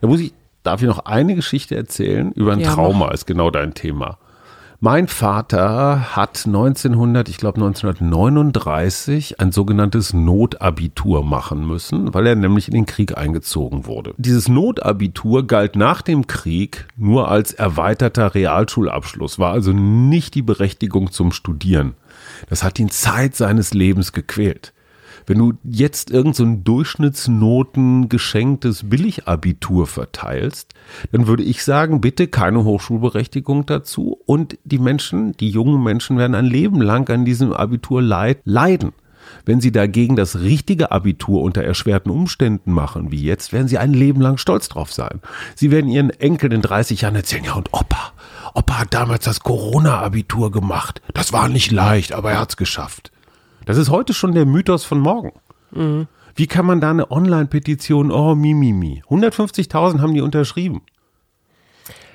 Da 0.00 0.06
muss 0.06 0.20
ich, 0.20 0.32
darf 0.62 0.80
ich 0.80 0.88
noch 0.88 1.00
eine 1.00 1.34
Geschichte 1.34 1.74
erzählen 1.76 2.32
über 2.32 2.52
ein 2.52 2.60
Ja, 2.60 2.72
Trauma, 2.74 3.06
mach. 3.06 3.12
ist 3.12 3.26
genau 3.26 3.50
dein 3.50 3.74
Thema. 3.74 4.18
Mein 4.80 5.08
Vater 5.08 6.14
hat 6.14 6.46
1900, 6.46 7.28
ich 7.28 7.38
glaube 7.38 7.56
1939, 7.56 9.40
ein 9.40 9.50
sogenanntes 9.50 10.12
Notabitur 10.12 11.24
machen 11.24 11.66
müssen, 11.66 12.14
weil 12.14 12.28
er 12.28 12.36
nämlich 12.36 12.68
in 12.68 12.74
den 12.74 12.86
Krieg 12.86 13.18
eingezogen 13.18 13.86
wurde. 13.86 14.14
Dieses 14.18 14.46
Notabitur 14.46 15.48
galt 15.48 15.74
nach 15.74 16.00
dem 16.00 16.28
Krieg 16.28 16.86
nur 16.96 17.28
als 17.28 17.52
erweiterter 17.52 18.36
Realschulabschluss, 18.36 19.40
war 19.40 19.50
also 19.50 19.72
nicht 19.72 20.36
die 20.36 20.42
Berechtigung 20.42 21.10
zum 21.10 21.32
Studieren. 21.32 21.94
Das 22.48 22.62
hat 22.62 22.78
ihn 22.78 22.88
Zeit 22.88 23.34
seines 23.34 23.74
Lebens 23.74 24.12
gequält. 24.12 24.72
Wenn 25.28 25.38
du 25.38 25.52
jetzt 25.62 26.10
irgend 26.10 26.36
so 26.36 26.46
Durchschnittsnoten 26.46 28.08
geschenktes 28.08 28.88
Billigabitur 28.88 29.86
verteilst, 29.86 30.72
dann 31.12 31.26
würde 31.26 31.42
ich 31.42 31.62
sagen, 31.62 32.00
bitte 32.00 32.28
keine 32.28 32.64
Hochschulberechtigung 32.64 33.66
dazu 33.66 34.18
und 34.24 34.56
die 34.64 34.78
Menschen, 34.78 35.36
die 35.36 35.50
jungen 35.50 35.82
Menschen 35.82 36.16
werden 36.16 36.34
ein 36.34 36.46
Leben 36.46 36.80
lang 36.80 37.10
an 37.10 37.26
diesem 37.26 37.52
Abitur 37.52 38.00
leid, 38.00 38.38
leiden. 38.44 38.94
Wenn 39.44 39.60
sie 39.60 39.70
dagegen 39.70 40.16
das 40.16 40.40
richtige 40.40 40.92
Abitur 40.92 41.42
unter 41.42 41.62
erschwerten 41.62 42.10
Umständen 42.10 42.72
machen, 42.72 43.12
wie 43.12 43.22
jetzt, 43.22 43.52
werden 43.52 43.68
sie 43.68 43.76
ein 43.76 43.92
Leben 43.92 44.22
lang 44.22 44.38
stolz 44.38 44.70
drauf 44.70 44.94
sein. 44.94 45.20
Sie 45.54 45.70
werden 45.70 45.90
ihren 45.90 46.08
Enkeln 46.08 46.52
in 46.52 46.62
30 46.62 47.02
Jahren 47.02 47.16
erzählen, 47.16 47.44
ja 47.44 47.52
und 47.52 47.68
Opa, 47.74 48.12
Opa 48.54 48.78
hat 48.78 48.94
damals 48.94 49.26
das 49.26 49.40
Corona-Abitur 49.40 50.50
gemacht. 50.50 51.02
Das 51.12 51.34
war 51.34 51.50
nicht 51.50 51.70
leicht, 51.70 52.12
aber 52.12 52.32
er 52.32 52.40
hat's 52.40 52.56
geschafft. 52.56 53.12
Das 53.68 53.76
ist 53.76 53.90
heute 53.90 54.14
schon 54.14 54.32
der 54.32 54.46
Mythos 54.46 54.84
von 54.84 54.98
morgen. 54.98 55.32
Wie 56.34 56.46
kann 56.46 56.64
man 56.64 56.80
da 56.80 56.88
eine 56.90 57.10
Online-Petition, 57.10 58.10
oh, 58.10 58.34
mi, 58.34 58.54
mi, 58.54 58.72
mi. 58.72 59.02
150.000 59.10 60.00
haben 60.00 60.14
die 60.14 60.22
unterschrieben. 60.22 60.80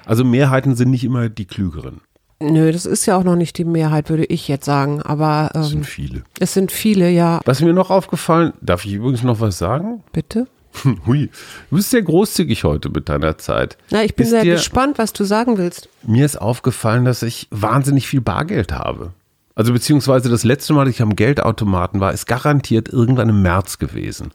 Also 0.03 0.24
Mehrheiten 0.25 0.75
sind 0.75 0.89
nicht 0.89 1.03
immer 1.03 1.29
die 1.29 1.45
klügeren. 1.45 2.01
Nö, 2.41 2.72
das 2.72 2.88
ist 2.88 3.05
ja 3.05 3.15
auch 3.15 3.24
noch 3.24 3.36
nicht 3.36 3.55
die 3.60 3.65
Mehrheit, 3.65 4.10
würde 4.10 4.25
ich 4.25 4.48
jetzt 4.48 4.65
sagen. 4.65 5.03
Aber 5.03 5.51
ähm, 5.53 5.63
sind 5.63 5.86
viele. 5.86 6.24
es 6.39 6.53
sind 6.55 6.72
viele, 6.72 7.12
ja. 7.12 7.39
Was 7.45 7.62
mir 7.62 7.72
noch 7.74 7.91
aufgefallen, 7.91 8.53
darf 8.60 8.83
ich 8.86 8.93
übrigens 8.93 9.22
noch 9.22 9.39
was 9.39 9.60
sagen? 9.60 10.03
Bitte? 10.12 10.48
Hui, 11.05 11.29
du 11.69 11.75
bist 11.75 11.91
sehr 11.91 12.01
großzügig 12.01 12.63
heute 12.63 12.89
mit 12.89 13.10
deiner 13.10 13.38
Zeit. 13.38 13.77
Na, 13.91 14.03
ich 14.03 14.15
bin 14.15 14.24
Ist 14.24 14.31
sehr 14.31 14.41
dir- 14.41 14.55
gespannt, 14.55 14.98
was 14.98 15.13
du 15.13 15.24
sagen 15.24 15.60
willst. 15.60 15.88
Mir 16.01 16.25
ist 16.25 16.36
aufgefallen, 16.41 17.05
dass 17.05 17.22
ich 17.22 17.48
wahnsinnig 17.51 18.07
viel 18.07 18.22
Bargeld 18.22 18.72
habe. 18.74 19.13
Also 19.55 19.72
beziehungsweise 19.74 20.29
das 20.29 20.43
letzte 20.43 20.74
Mal, 20.74 20.86
dass 20.86 20.95
ich 20.95 21.01
am 21.01 21.15
Geldautomaten 21.15 22.00
war, 22.00 22.12
ist 22.13 22.25
garantiert 22.25 22.89
irgendwann 22.89 23.29
im 23.29 23.41
März 23.41 23.77
gewesen. 23.77 24.31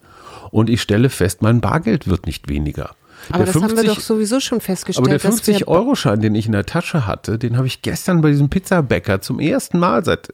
Und 0.51 0.71
ich 0.71 0.81
stelle 0.81 1.11
fest, 1.11 1.43
mein 1.43 1.61
Bargeld 1.61 2.09
wird 2.09 2.27
nicht 2.27 2.49
weniger. 2.49 2.91
Aber 3.31 3.39
Der 3.45 3.47
das 3.47 3.55
haben 3.57 3.63
wir 3.63 3.69
50 3.79 3.89
doch 3.95 4.01
sowieso 4.01 4.39
schon 4.41 4.61
festgestellt. 4.61 5.05
aber 5.09 5.19
der 5.19 5.19
dass 5.31 5.47
wir- 5.47 5.55
50-Euro-Schein, 5.57 6.21
den 6.21 6.35
ich 6.37 6.47
in 6.47 6.53
der 6.53 6.67
Tasche 6.67 7.07
hatte, 7.07 7.37
den 7.39 7.57
habe 7.57 7.67
ich 7.67 7.83
gestern 7.83 8.21
bei 8.21 8.31
diesem 8.31 8.49
Pizzabäcker 8.49 9.21
zum 9.21 9.41
ersten 9.41 9.79
Mal 9.81 10.05
seit. 10.05 10.33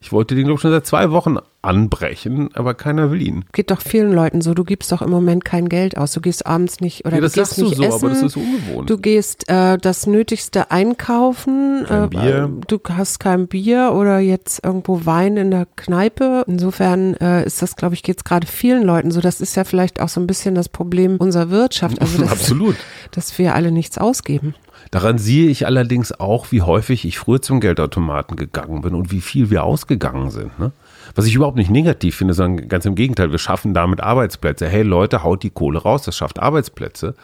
Ich 0.00 0.10
wollte 0.12 0.34
den, 0.34 0.44
glaube 0.44 0.56
ich, 0.56 0.62
schon 0.62 0.72
seit 0.72 0.86
zwei 0.86 1.10
Wochen 1.12 1.36
anbrechen, 1.62 2.50
aber 2.54 2.74
keiner 2.74 3.10
will 3.10 3.20
ihn. 3.20 3.44
Geht 3.52 3.70
doch 3.70 3.80
vielen 3.80 4.12
Leuten 4.12 4.40
so. 4.40 4.54
Du 4.54 4.64
gibst 4.64 4.90
doch 4.92 5.02
im 5.02 5.10
Moment 5.10 5.44
kein 5.44 5.68
Geld 5.68 5.96
aus. 5.96 6.12
Du 6.12 6.20
gehst 6.20 6.46
abends 6.46 6.80
nicht 6.80 7.04
oder 7.04 7.16
Ja, 7.16 7.20
das 7.20 7.32
du 7.32 7.40
gehst 7.40 7.50
sagst 7.50 7.60
du 7.60 7.64
nicht 7.64 7.76
so, 7.76 7.82
essen. 7.82 7.94
aber 8.06 8.08
das 8.08 8.22
ist 8.22 8.36
ungewohnt. 8.36 8.88
Du 8.88 8.98
gehst 8.98 9.48
äh, 9.48 9.76
das 9.78 10.06
Nötigste 10.06 10.70
einkaufen. 10.70 11.84
Kein 11.86 12.04
äh, 12.04 12.08
Bier. 12.08 12.50
Du 12.66 12.78
hast 12.88 13.20
kein 13.20 13.46
Bier 13.46 13.92
oder 13.94 14.18
jetzt 14.18 14.64
irgendwo 14.64 15.04
Wein 15.04 15.36
in 15.36 15.50
der 15.50 15.66
Kneipe. 15.76 16.44
Insofern 16.46 17.14
äh, 17.14 17.44
ist 17.44 17.60
das, 17.60 17.76
glaube 17.76 17.94
ich, 17.94 18.02
geht 18.02 18.18
es 18.18 18.24
gerade 18.24 18.46
vielen 18.46 18.82
Leuten 18.82 19.10
so. 19.10 19.20
Das 19.20 19.40
ist 19.40 19.54
ja 19.56 19.64
vielleicht 19.64 20.00
auch 20.00 20.08
so 20.08 20.20
ein 20.20 20.26
bisschen 20.26 20.54
das 20.54 20.68
Problem 20.68 21.16
unserer 21.18 21.50
Wirtschaft. 21.50 22.00
Also 22.00 22.18
dass, 22.22 22.32
Absolut. 22.32 22.76
dass 23.10 23.38
wir 23.38 23.54
alle 23.54 23.70
nichts 23.70 23.98
ausgeben. 23.98 24.54
Daran 24.90 25.18
sehe 25.18 25.48
ich 25.48 25.66
allerdings 25.66 26.18
auch, 26.18 26.50
wie 26.50 26.62
häufig 26.62 27.04
ich 27.04 27.18
früher 27.18 27.40
zum 27.40 27.60
Geldautomaten 27.60 28.36
gegangen 28.36 28.80
bin 28.80 28.94
und 28.94 29.12
wie 29.12 29.20
viel 29.20 29.48
wir 29.48 29.62
ausgegangen 29.62 30.30
sind. 30.30 30.58
Ne? 30.58 30.72
Was 31.14 31.26
ich 31.26 31.34
überhaupt 31.34 31.56
nicht 31.56 31.70
negativ 31.70 32.16
finde, 32.16 32.34
sondern 32.34 32.68
ganz 32.68 32.86
im 32.86 32.96
Gegenteil, 32.96 33.30
wir 33.30 33.38
schaffen 33.38 33.72
damit 33.72 34.00
Arbeitsplätze. 34.00 34.68
Hey 34.68 34.82
Leute, 34.82 35.22
haut 35.22 35.44
die 35.44 35.50
Kohle 35.50 35.80
raus, 35.80 36.02
das 36.02 36.16
schafft 36.16 36.40
Arbeitsplätze. 36.40 37.14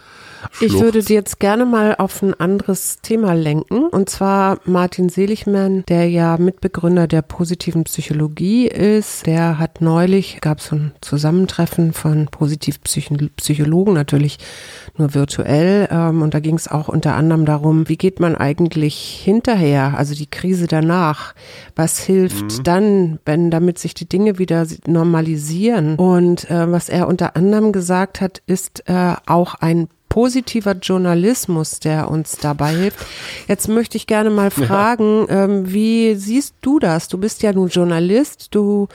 Ich 0.60 0.68
Schluchzt. 0.68 0.80
würde 0.80 1.02
dir 1.02 1.14
jetzt 1.14 1.40
gerne 1.40 1.64
mal 1.64 1.96
auf 1.96 2.22
ein 2.22 2.34
anderes 2.34 3.00
Thema 3.00 3.34
lenken. 3.34 3.88
Und 3.88 4.08
zwar 4.08 4.58
Martin 4.64 5.08
Seligman, 5.08 5.84
der 5.88 6.08
ja 6.08 6.36
Mitbegründer 6.36 7.06
der 7.06 7.22
positiven 7.22 7.84
Psychologie 7.84 8.66
ist. 8.68 9.26
Der 9.26 9.58
hat 9.58 9.80
neulich, 9.80 10.40
gab 10.40 10.58
es 10.58 10.66
so 10.66 10.76
ein 10.76 10.92
Zusammentreffen 11.00 11.92
von 11.92 12.26
Positivpsychologen, 12.26 13.94
natürlich 13.94 14.38
nur 14.96 15.14
virtuell. 15.14 15.88
Ähm, 15.90 16.22
und 16.22 16.34
da 16.34 16.40
ging 16.40 16.56
es 16.56 16.68
auch 16.68 16.88
unter 16.88 17.14
anderem 17.14 17.44
darum, 17.44 17.55
wie 17.64 17.96
geht 17.96 18.20
man 18.20 18.36
eigentlich 18.36 19.20
hinterher, 19.24 19.94
also 19.96 20.14
die 20.14 20.26
Krise 20.26 20.66
danach. 20.66 21.34
Was 21.74 21.98
hilft 21.98 22.66
dann, 22.66 23.18
wenn 23.24 23.50
damit 23.50 23.78
sich 23.78 23.94
die 23.94 24.08
Dinge 24.08 24.38
wieder 24.38 24.66
normalisieren? 24.86 25.96
Und 25.96 26.50
äh, 26.50 26.70
was 26.70 26.88
er 26.88 27.08
unter 27.08 27.36
anderem 27.36 27.72
gesagt 27.72 28.20
hat, 28.20 28.42
ist 28.46 28.88
äh, 28.88 29.14
auch 29.26 29.54
ein 29.54 29.88
positiver 30.08 30.72
Journalismus, 30.72 31.80
der 31.80 32.10
uns 32.10 32.38
dabei 32.38 32.74
hilft. 32.74 33.04
Jetzt 33.48 33.68
möchte 33.68 33.96
ich 33.96 34.06
gerne 34.06 34.30
mal 34.30 34.50
fragen, 34.50 35.26
ähm, 35.28 35.72
wie 35.72 36.14
siehst 36.14 36.54
du 36.62 36.78
das? 36.78 37.08
Du 37.08 37.18
bist 37.18 37.42
ja 37.42 37.52
nun 37.52 37.68
Journalist, 37.68 38.54
du 38.54 38.88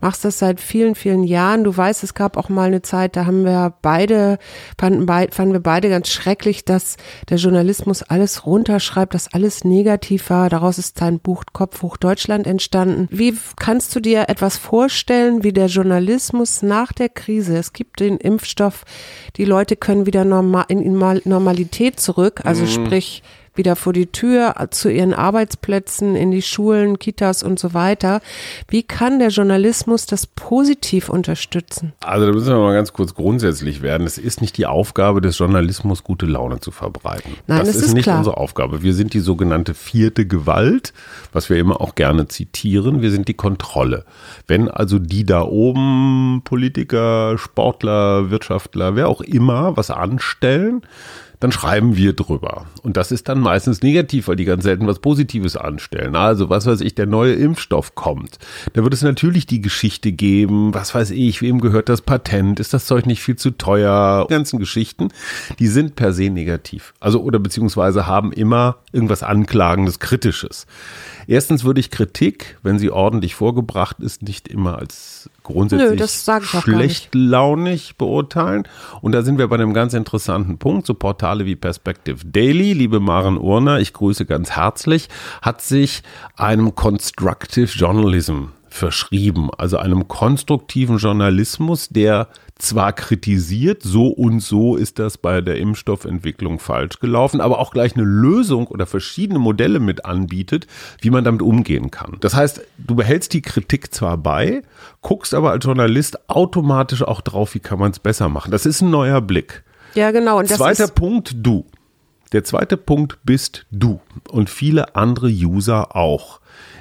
machst 0.00 0.24
das 0.24 0.38
seit 0.38 0.60
vielen, 0.60 0.94
vielen 0.94 1.24
Jahren. 1.24 1.64
Du 1.64 1.76
weißt, 1.76 2.04
es 2.04 2.14
gab 2.14 2.36
auch 2.36 2.48
mal 2.48 2.68
eine 2.68 2.82
Zeit, 2.82 3.16
da 3.16 3.26
haben 3.26 3.44
wir 3.44 3.74
beide, 3.82 4.38
fanden, 4.78 5.06
beid, 5.06 5.34
fanden 5.34 5.52
wir 5.52 5.60
beide 5.60 5.88
ganz 5.88 6.08
schrecklich, 6.08 6.64
dass 6.64 6.96
der 7.28 7.38
Journalismus 7.38 8.02
alles 8.02 8.46
runterschreibt, 8.46 9.14
dass 9.14 9.32
alles 9.32 9.64
negativ 9.64 10.30
war. 10.30 10.48
Daraus 10.48 10.78
ist 10.78 11.00
dein 11.00 11.18
Buch 11.18 11.44
Kopf 11.52 11.82
hoch 11.82 11.96
Deutschland 11.96 12.46
entstanden. 12.46 13.08
Wie 13.10 13.36
kannst 13.56 13.94
du 13.96 14.00
dir 14.00 14.28
etwas 14.28 14.56
vorstellen, 14.56 15.42
wie 15.42 15.52
der 15.52 15.66
Journalismus 15.66 16.62
nach 16.62 16.92
der 16.92 17.08
Krise, 17.08 17.56
es 17.56 17.72
gibt 17.72 18.00
den 18.00 18.18
Impfstoff, 18.18 18.84
die 19.36 19.44
Leute 19.44 19.76
können 19.76 20.06
wieder 20.06 20.24
normal, 20.24 20.57
in 20.68 20.82
in 20.82 20.94
Mal- 20.94 21.22
Normalität 21.24 22.00
zurück, 22.00 22.40
also 22.44 22.66
sprich 22.66 23.22
wieder 23.58 23.76
vor 23.76 23.92
die 23.92 24.06
Tür 24.06 24.54
zu 24.70 24.90
ihren 24.90 25.12
Arbeitsplätzen, 25.12 26.16
in 26.16 26.30
die 26.30 26.42
Schulen, 26.42 26.98
Kitas 26.98 27.42
und 27.42 27.58
so 27.58 27.74
weiter. 27.74 28.20
Wie 28.68 28.82
kann 28.82 29.18
der 29.18 29.28
Journalismus 29.28 30.06
das 30.06 30.26
positiv 30.26 31.08
unterstützen? 31.08 31.92
Also 32.00 32.26
da 32.26 32.32
müssen 32.32 32.48
wir 32.48 32.58
mal 32.58 32.74
ganz 32.74 32.92
kurz 32.92 33.14
grundsätzlich 33.14 33.82
werden. 33.82 34.06
Es 34.06 34.16
ist 34.16 34.40
nicht 34.40 34.56
die 34.56 34.66
Aufgabe 34.66 35.20
des 35.20 35.36
Journalismus, 35.38 36.04
gute 36.04 36.26
Laune 36.26 36.60
zu 36.60 36.70
verbreiten. 36.70 37.34
Nein, 37.46 37.58
das 37.58 37.68
das 37.68 37.76
ist, 37.76 37.82
ist 37.86 37.94
nicht 37.94 38.04
klar. 38.04 38.18
unsere 38.18 38.36
Aufgabe. 38.38 38.82
Wir 38.82 38.94
sind 38.94 39.12
die 39.12 39.20
sogenannte 39.20 39.74
vierte 39.74 40.26
Gewalt, 40.26 40.92
was 41.32 41.50
wir 41.50 41.58
immer 41.58 41.80
auch 41.80 41.94
gerne 41.94 42.28
zitieren. 42.28 43.02
Wir 43.02 43.10
sind 43.10 43.28
die 43.28 43.34
Kontrolle. 43.34 44.04
Wenn 44.46 44.68
also 44.68 44.98
die 44.98 45.24
da 45.24 45.42
oben, 45.42 46.42
Politiker, 46.44 47.36
Sportler, 47.36 48.30
Wirtschaftler, 48.30 48.94
wer 48.94 49.08
auch 49.08 49.20
immer, 49.20 49.76
was 49.76 49.90
anstellen, 49.90 50.82
dann 51.40 51.52
schreiben 51.52 51.96
wir 51.96 52.14
drüber. 52.14 52.66
Und 52.82 52.96
das 52.96 53.12
ist 53.12 53.28
dann 53.28 53.40
meistens 53.40 53.82
negativ, 53.82 54.28
weil 54.28 54.36
die 54.36 54.44
ganz 54.44 54.64
selten 54.64 54.86
was 54.86 54.98
Positives 54.98 55.56
anstellen. 55.56 56.16
Also, 56.16 56.50
was 56.50 56.66
weiß 56.66 56.80
ich, 56.80 56.94
der 56.94 57.06
neue 57.06 57.34
Impfstoff 57.34 57.94
kommt. 57.94 58.38
Da 58.72 58.82
wird 58.82 58.94
es 58.94 59.02
natürlich 59.02 59.46
die 59.46 59.60
Geschichte 59.60 60.12
geben, 60.12 60.74
was 60.74 60.94
weiß 60.94 61.10
ich, 61.10 61.40
wem 61.40 61.60
gehört 61.60 61.88
das 61.88 62.02
Patent, 62.02 62.60
ist 62.60 62.74
das 62.74 62.86
Zeug 62.86 63.06
nicht 63.06 63.22
viel 63.22 63.36
zu 63.36 63.52
teuer, 63.52 64.26
die 64.28 64.34
ganzen 64.34 64.58
Geschichten, 64.58 65.08
die 65.58 65.68
sind 65.68 65.94
per 65.94 66.12
se 66.12 66.30
negativ. 66.30 66.94
Also, 67.00 67.22
oder 67.22 67.38
beziehungsweise 67.38 68.06
haben 68.06 68.32
immer 68.32 68.78
irgendwas 68.92 69.22
Anklagendes, 69.22 70.00
Kritisches. 70.00 70.66
Erstens 71.26 71.64
würde 71.64 71.80
ich 71.80 71.90
Kritik, 71.90 72.58
wenn 72.62 72.78
sie 72.78 72.90
ordentlich 72.90 73.34
vorgebracht 73.34 74.00
ist, 74.00 74.22
nicht 74.22 74.48
immer 74.48 74.78
als 74.78 75.30
grundsätzlich 75.48 75.90
Nö, 75.90 75.96
das 75.96 76.24
sag 76.24 76.44
ich 76.44 76.50
auch 76.50 76.52
gar 76.52 76.62
schlecht 76.62 77.14
launig 77.14 77.96
beurteilen. 77.96 78.64
Und 79.00 79.12
da 79.12 79.22
sind 79.22 79.38
wir 79.38 79.48
bei 79.48 79.56
einem 79.56 79.74
ganz 79.74 79.94
interessanten 79.94 80.58
Punkt. 80.58 80.86
So 80.86 80.94
Portale 80.94 81.46
wie 81.46 81.56
Perspective 81.56 82.24
Daily, 82.24 82.72
liebe 82.72 83.00
Maren 83.00 83.38
Urner, 83.38 83.80
ich 83.80 83.92
grüße 83.92 84.26
ganz 84.26 84.50
herzlich, 84.52 85.08
hat 85.42 85.62
sich 85.62 86.02
einem 86.36 86.74
Constructive 86.74 87.66
Journalism 87.66 88.48
verschrieben, 88.70 89.50
also 89.56 89.78
einem 89.78 90.08
konstruktiven 90.08 90.98
Journalismus, 90.98 91.88
der 91.88 92.28
zwar 92.58 92.92
kritisiert, 92.92 93.82
so 93.82 94.08
und 94.08 94.40
so 94.40 94.76
ist 94.76 94.98
das 94.98 95.16
bei 95.16 95.40
der 95.40 95.56
Impfstoffentwicklung 95.58 96.58
falsch 96.58 96.98
gelaufen, 96.98 97.40
aber 97.40 97.60
auch 97.60 97.70
gleich 97.70 97.94
eine 97.94 98.04
Lösung 98.04 98.66
oder 98.66 98.86
verschiedene 98.86 99.38
Modelle 99.38 99.78
mit 99.78 100.04
anbietet, 100.04 100.66
wie 101.00 101.10
man 101.10 101.24
damit 101.24 101.40
umgehen 101.40 101.90
kann. 101.90 102.16
Das 102.20 102.34
heißt, 102.34 102.60
du 102.78 102.96
behältst 102.96 103.32
die 103.32 103.42
Kritik 103.42 103.94
zwar 103.94 104.18
bei, 104.18 104.62
guckst 105.02 105.34
aber 105.34 105.52
als 105.52 105.64
Journalist 105.64 106.28
automatisch 106.28 107.02
auch 107.02 107.20
drauf, 107.20 107.54
wie 107.54 107.60
kann 107.60 107.78
man 107.78 107.92
es 107.92 108.00
besser 108.00 108.28
machen. 108.28 108.50
Das 108.50 108.66
ist 108.66 108.80
ein 108.80 108.90
neuer 108.90 109.20
Blick. 109.20 109.62
Ja, 109.94 110.10
genau. 110.10 110.38
Und 110.38 110.50
das 110.50 110.58
Zweiter 110.58 110.84
ist, 110.84 110.94
Punkt, 110.94 111.34
du. 111.36 111.64
Der 112.32 112.44
zweite 112.44 112.76
Punkt 112.76 113.18
bist 113.24 113.66
du 113.70 114.00
und 114.28 114.50
viele 114.50 114.96
andere 114.96 115.28
User 115.28 115.96
auch. 115.96 116.40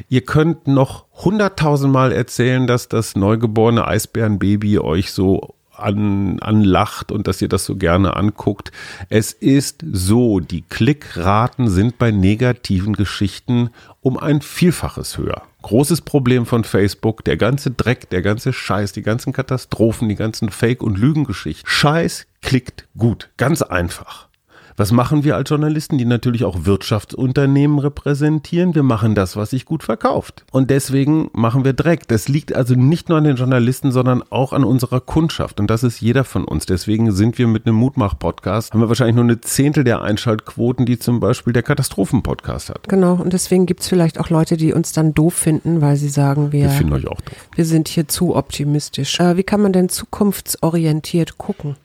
Ihr 0.10 0.22
könnt 0.22 0.68
noch 0.68 1.06
hunderttausendmal 1.14 2.12
erzählen, 2.12 2.68
dass 2.68 2.88
das 2.88 3.16
neugeborene 3.16 3.88
Eisbärenbaby 3.88 4.80
euch 4.80 5.12
so 5.12 5.56
an, 5.78 6.40
anlacht 6.40 7.12
und 7.12 7.28
dass 7.28 7.42
ihr 7.42 7.50
das 7.50 7.66
so 7.66 7.76
gerne 7.76 8.16
anguckt. 8.16 8.72
Es 9.10 9.32
ist 9.34 9.84
so, 9.92 10.40
die 10.40 10.62
Klickraten 10.62 11.70
sind 11.70 11.98
bei 11.98 12.12
negativen 12.12 12.94
Geschichten 12.94 13.70
um 14.02 14.18
ein 14.18 14.42
Vielfaches 14.42 15.18
höher. 15.18 15.44
Großes 15.62 16.02
Problem 16.02 16.46
von 16.46 16.64
Facebook, 16.64 17.24
der 17.26 17.38
ganze 17.38 17.72
Dreck, 17.72 18.10
der 18.10 18.22
ganze 18.22 18.54
Scheiß, 18.54 18.94
die 18.94 19.02
ganzen 19.02 19.34
Katastrophen, 19.34 20.08
die 20.08 20.16
ganzen 20.16 20.50
Fake- 20.50 20.84
und 20.84 20.98
Lügengeschichten. 20.98 21.70
Scheiß 21.70 22.28
klickt 22.42 22.88
gut, 22.98 23.30
ganz 23.38 23.62
einfach. 23.62 24.27
Was 24.80 24.92
machen 24.92 25.24
wir 25.24 25.36
als 25.36 25.50
Journalisten, 25.50 25.98
die 25.98 26.06
natürlich 26.06 26.46
auch 26.46 26.66
Wirtschaftsunternehmen 26.66 27.80
repräsentieren? 27.80 28.76
Wir 28.76 28.84
machen 28.84 29.16
das, 29.16 29.36
was 29.36 29.50
sich 29.50 29.66
gut 29.66 29.82
verkauft. 29.82 30.46
Und 30.52 30.70
deswegen 30.70 31.32
machen 31.34 31.66
wir 31.66 31.74
Dreck. 31.74 32.08
Das 32.08 32.28
liegt 32.28 32.54
also 32.54 32.76
nicht 32.76 33.10
nur 33.10 33.18
an 33.18 33.24
den 33.24 33.38
Journalisten, 33.38 33.92
sondern 33.92 34.22
auch 34.30 34.54
an 34.54 34.64
unserer 34.64 35.02
Kundschaft. 35.02 35.60
Und 35.60 35.72
das 35.72 35.84
ist 35.84 36.00
jeder 36.00 36.24
von 36.24 36.46
uns. 36.46 36.68
Deswegen 36.68 37.12
sind 37.12 37.40
wir 37.40 37.48
mit 37.48 37.66
einem 37.66 37.76
Mutmach-Podcast, 37.78 38.74
haben 38.74 38.82
wir 38.82 38.88
wahrscheinlich 38.88 39.16
nur 39.16 39.24
eine 39.24 39.42
Zehntel 39.42 39.84
der 39.84 40.04
Einschaltquoten, 40.04 40.86
die 40.86 41.00
zum 41.00 41.20
Beispiel 41.20 41.54
der 41.54 41.64
Katastrophen-Podcast 41.64 42.70
hat. 42.70 42.88
Genau, 42.88 43.14
und 43.16 43.34
deswegen 43.34 43.66
gibt 43.66 43.80
es 43.82 43.88
vielleicht 43.88 44.20
auch 44.20 44.30
Leute, 44.30 44.58
die 44.58 44.74
uns 44.74 44.92
dann 44.92 45.16
doof 45.16 45.34
finden, 45.34 45.82
weil 45.82 45.96
sie 45.98 46.10
sagen, 46.10 46.52
wir, 46.52 46.66
Wir 46.66 46.70
finden 46.70 46.94
euch 46.94 47.08
auch 47.08 47.22
doof. 47.22 47.50
wir 47.56 47.66
sind 47.66 47.88
hier 47.88 48.08
zu 48.08 48.36
optimistisch. 48.36 49.20
Äh, 49.20 49.38
wie 49.38 49.44
kann 49.44 49.60
man 49.60 49.74
denn 49.74 49.90
zukunftsorientiert 49.90 51.40
gucken? 51.40 51.78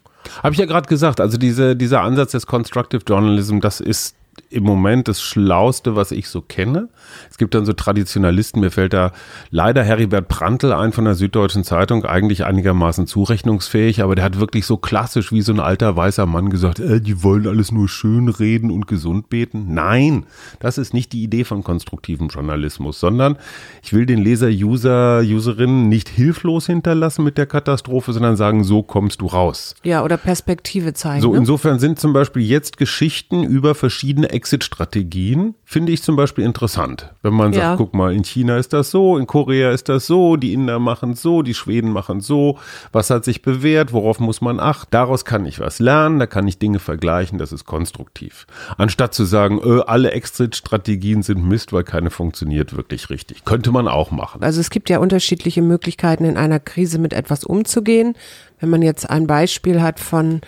Habe 0.42 0.52
ich 0.52 0.58
ja 0.58 0.66
gerade 0.66 0.88
gesagt, 0.88 1.20
also 1.20 1.38
diese, 1.38 1.76
dieser 1.76 2.02
Ansatz 2.02 2.32
des 2.32 2.46
Constructive 2.46 3.02
Journalism, 3.06 3.60
das 3.60 3.80
ist 3.80 4.16
im 4.52 4.64
Moment 4.64 5.08
das 5.08 5.22
Schlauste, 5.22 5.96
was 5.96 6.10
ich 6.10 6.28
so 6.28 6.42
kenne. 6.42 6.88
Es 7.30 7.38
gibt 7.38 7.54
dann 7.54 7.64
so 7.64 7.72
Traditionalisten, 7.72 8.60
mir 8.60 8.70
fällt 8.70 8.92
da 8.92 9.12
leider 9.50 9.82
Heribert 9.82 10.28
Prantl 10.28 10.72
ein 10.72 10.92
von 10.92 11.04
der 11.04 11.14
Süddeutschen 11.14 11.64
Zeitung, 11.64 12.04
eigentlich 12.04 12.44
einigermaßen 12.44 13.06
zurechnungsfähig, 13.06 14.02
aber 14.02 14.14
der 14.14 14.24
hat 14.24 14.38
wirklich 14.38 14.66
so 14.66 14.76
klassisch 14.76 15.32
wie 15.32 15.42
so 15.42 15.52
ein 15.52 15.60
alter 15.60 15.96
weißer 15.96 16.26
Mann 16.26 16.50
gesagt, 16.50 16.80
äh, 16.80 17.00
die 17.00 17.22
wollen 17.22 17.46
alles 17.46 17.72
nur 17.72 17.88
schön 17.88 18.28
reden 18.28 18.70
und 18.70 18.86
gesund 18.86 19.30
beten. 19.30 19.72
Nein, 19.72 20.26
das 20.60 20.78
ist 20.78 20.92
nicht 20.92 21.12
die 21.12 21.22
Idee 21.22 21.44
von 21.44 21.64
konstruktivem 21.64 22.28
Journalismus, 22.28 23.00
sondern 23.00 23.36
ich 23.82 23.92
will 23.92 24.06
den 24.06 24.18
Leser, 24.18 24.48
User, 24.48 25.20
Userinnen 25.20 25.88
nicht 25.88 26.08
hilflos 26.08 26.66
hinterlassen 26.66 27.24
mit 27.24 27.38
der 27.38 27.46
Katastrophe, 27.46 28.12
sondern 28.12 28.36
sagen, 28.36 28.64
so 28.64 28.82
kommst 28.82 29.22
du 29.22 29.26
raus. 29.26 29.74
Ja, 29.82 30.04
oder 30.04 30.18
Perspektive 30.18 30.92
zeigen. 30.92 31.22
So, 31.22 31.32
ne? 31.32 31.38
insofern 31.38 31.78
sind 31.78 31.98
zum 31.98 32.12
Beispiel 32.12 32.42
jetzt 32.42 32.76
Geschichten 32.76 33.44
über 33.44 33.74
verschiedene 33.74 34.21
Exit-Strategien, 34.30 35.54
finde 35.64 35.92
ich 35.92 36.02
zum 36.02 36.16
Beispiel 36.16 36.44
interessant. 36.44 37.12
Wenn 37.22 37.34
man 37.34 37.52
sagt, 37.52 37.62
Ja. 37.64 37.76
guck 37.76 37.94
mal, 37.94 38.12
in 38.14 38.24
China 38.24 38.56
ist 38.56 38.72
das 38.72 38.90
so, 38.90 39.16
in 39.16 39.26
Korea 39.26 39.70
ist 39.70 39.88
das 39.88 40.06
so, 40.06 40.36
die 40.36 40.52
Inder 40.52 40.78
machen 40.78 41.14
so, 41.14 41.42
die 41.42 41.54
Schweden 41.54 41.90
machen 41.92 42.20
so, 42.20 42.58
was 42.92 43.10
hat 43.10 43.24
sich 43.24 43.42
bewährt, 43.42 43.92
worauf 43.92 44.20
muss 44.20 44.40
man 44.40 44.60
achten? 44.60 44.88
Daraus 44.90 45.24
kann 45.24 45.46
ich 45.46 45.60
was 45.60 45.78
lernen, 45.78 46.18
da 46.18 46.26
kann 46.26 46.46
ich 46.48 46.58
Dinge 46.58 46.78
vergleichen, 46.78 47.38
das 47.38 47.52
ist 47.52 47.64
konstruktiv. 47.64 48.46
Anstatt 48.76 49.14
zu 49.14 49.24
sagen, 49.24 49.60
äh, 49.64 49.80
alle 49.86 50.10
Exit-Strategien 50.12 51.22
sind 51.22 51.46
Mist, 51.46 51.72
weil 51.72 51.84
keine 51.84 52.10
funktioniert 52.10 52.76
wirklich 52.76 53.10
richtig. 53.10 53.44
Könnte 53.44 53.70
man 53.70 53.88
auch 53.88 54.10
machen. 54.10 54.42
Also 54.42 54.60
es 54.60 54.70
gibt 54.70 54.90
ja 54.90 54.98
unterschiedliche 54.98 55.62
Möglichkeiten, 55.62 56.24
in 56.24 56.36
einer 56.36 56.60
Krise 56.60 56.98
mit 56.98 57.12
etwas 57.12 57.44
umzugehen. 57.44 58.14
Wenn 58.60 58.70
man 58.70 58.82
jetzt 58.82 59.08
ein 59.10 59.26
Beispiel 59.26 59.82
hat 59.82 59.98
von 59.98 60.40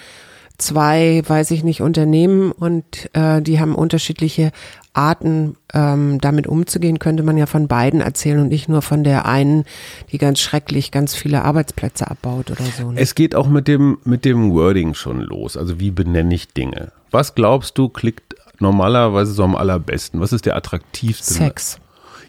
zwei, 0.59 1.23
weiß 1.27 1.51
ich 1.51 1.65
nicht, 1.65 1.81
Unternehmen 1.81 2.53
und 2.53 3.11
äh, 3.13 3.43
die 3.43 3.61
haben 3.61 3.75
unterschiedliche 3.75 4.53
Arten, 4.93 5.57
ähm, 5.73 6.21
damit 6.21 6.47
umzugehen, 6.47 7.01
könnte 7.01 7.25
man 7.25 7.37
ja 7.37 7.47
von 7.47 7.67
beiden 7.67 8.01
erzählen 8.01 8.39
und 8.39 8.49
nicht 8.49 8.69
nur 8.69 8.81
von 8.81 9.03
der 9.03 9.27
einen, 9.27 9.65
die 10.13 10.19
ganz 10.19 10.39
schrecklich 10.39 10.93
ganz 10.93 11.17
viele 11.17 11.45
Arbeitsplätze 11.45 12.09
abbaut 12.09 12.53
oder 12.53 12.65
so. 12.65 12.93
Ne? 12.93 13.01
Es 13.01 13.17
geht 13.17 13.35
auch 13.35 13.49
mit 13.49 13.67
dem, 13.67 13.99
mit 14.05 14.25
dem 14.25 14.53
Wording 14.53 14.95
schon 14.95 15.21
los. 15.21 15.57
Also 15.57 15.81
wie 15.81 15.91
benenne 15.91 16.35
ich 16.35 16.49
Dinge? 16.49 16.93
Was 17.11 17.35
glaubst 17.35 17.77
du, 17.77 17.89
klickt 17.89 18.37
normalerweise 18.61 19.33
so 19.33 19.43
am 19.43 19.57
allerbesten? 19.57 20.21
Was 20.21 20.33
ist 20.33 20.47
der 20.47 20.55
attraktivste? 20.55 21.35
Sex. 21.35 21.79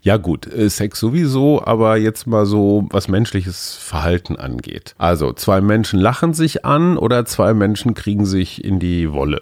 Ja 0.06 0.18
gut, 0.18 0.46
äh, 0.46 0.70
Sex 0.70 1.00
sowieso, 1.00 1.64
aber 1.66 1.98
jetzt 1.98 2.28
mal 2.28 2.46
so, 2.46 2.88
was 2.92 3.08
menschliches 3.08 3.74
Verhalten 3.74 4.36
angeht. 4.36 4.94
Also 5.00 5.34
zwei 5.34 5.62
Menschen 5.62 6.00
lachen 6.00 6.36
sich 6.36 6.64
an 6.64 6.96
oder 7.00 7.26
zwei 7.26 7.56
Menschen 7.56 7.96
kriegen 7.96 8.28
sich 8.28 8.64
in 8.64 8.80
die 8.80 9.12
Wolle. 9.12 9.42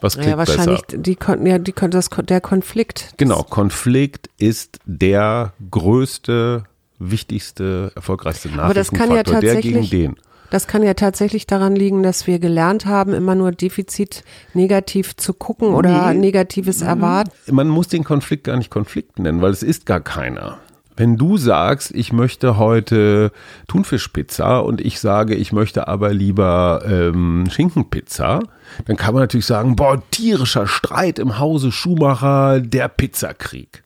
Was 0.00 0.14
klickt 0.14 0.30
Ja, 0.30 0.38
wahrscheinlich 0.38 0.82
besser? 0.82 0.98
die 1.00 1.14
konnten 1.14 1.46
ja 1.46 1.58
die 1.58 1.70
konnten 1.70 1.92
das 1.92 2.08
der 2.24 2.40
Konflikt. 2.40 3.14
Genau, 3.16 3.44
Konflikt 3.44 4.28
ist 4.38 4.80
der 4.86 5.52
größte, 5.70 6.64
wichtigste, 6.98 7.92
erfolgreichste 7.94 8.48
Aber 8.58 8.74
das 8.74 8.90
kann 8.90 9.10
ja 9.10 9.22
Nachrichtenfaktor, 9.22 9.40
der 9.52 9.60
gegen 9.62 9.74
tatsächlich- 9.82 9.90
den. 9.90 10.16
Das 10.52 10.66
kann 10.66 10.82
ja 10.82 10.92
tatsächlich 10.92 11.46
daran 11.46 11.74
liegen, 11.74 12.02
dass 12.02 12.26
wir 12.26 12.38
gelernt 12.38 12.84
haben, 12.84 13.14
immer 13.14 13.34
nur 13.34 13.52
Defizit 13.52 14.22
negativ 14.52 15.16
zu 15.16 15.32
gucken 15.32 15.68
oder 15.72 16.12
Negatives 16.12 16.82
erwarten. 16.82 17.30
man 17.50 17.68
muss 17.68 17.88
den 17.88 18.04
Konflikt 18.04 18.44
gar 18.44 18.58
nicht 18.58 18.68
Konflikt 18.68 19.18
nennen, 19.18 19.40
weil 19.40 19.52
es 19.52 19.62
ist 19.62 19.86
gar 19.86 20.00
keiner. 20.00 20.58
Wenn 20.94 21.16
du 21.16 21.38
sagst, 21.38 21.90
ich 21.92 22.12
möchte 22.12 22.58
heute 22.58 23.32
Thunfischpizza 23.66 24.58
und 24.58 24.82
ich 24.82 25.00
sage, 25.00 25.36
ich 25.36 25.52
möchte 25.52 25.88
aber 25.88 26.12
lieber 26.12 26.82
ähm, 26.86 27.46
Schinkenpizza, 27.50 28.40
dann 28.84 28.96
kann 28.98 29.14
man 29.14 29.22
natürlich 29.22 29.46
sagen, 29.46 29.74
boah, 29.74 30.02
tierischer 30.10 30.66
Streit 30.66 31.18
im 31.18 31.38
Hause 31.38 31.72
Schumacher, 31.72 32.60
der 32.60 32.88
Pizzakrieg. 32.88 33.84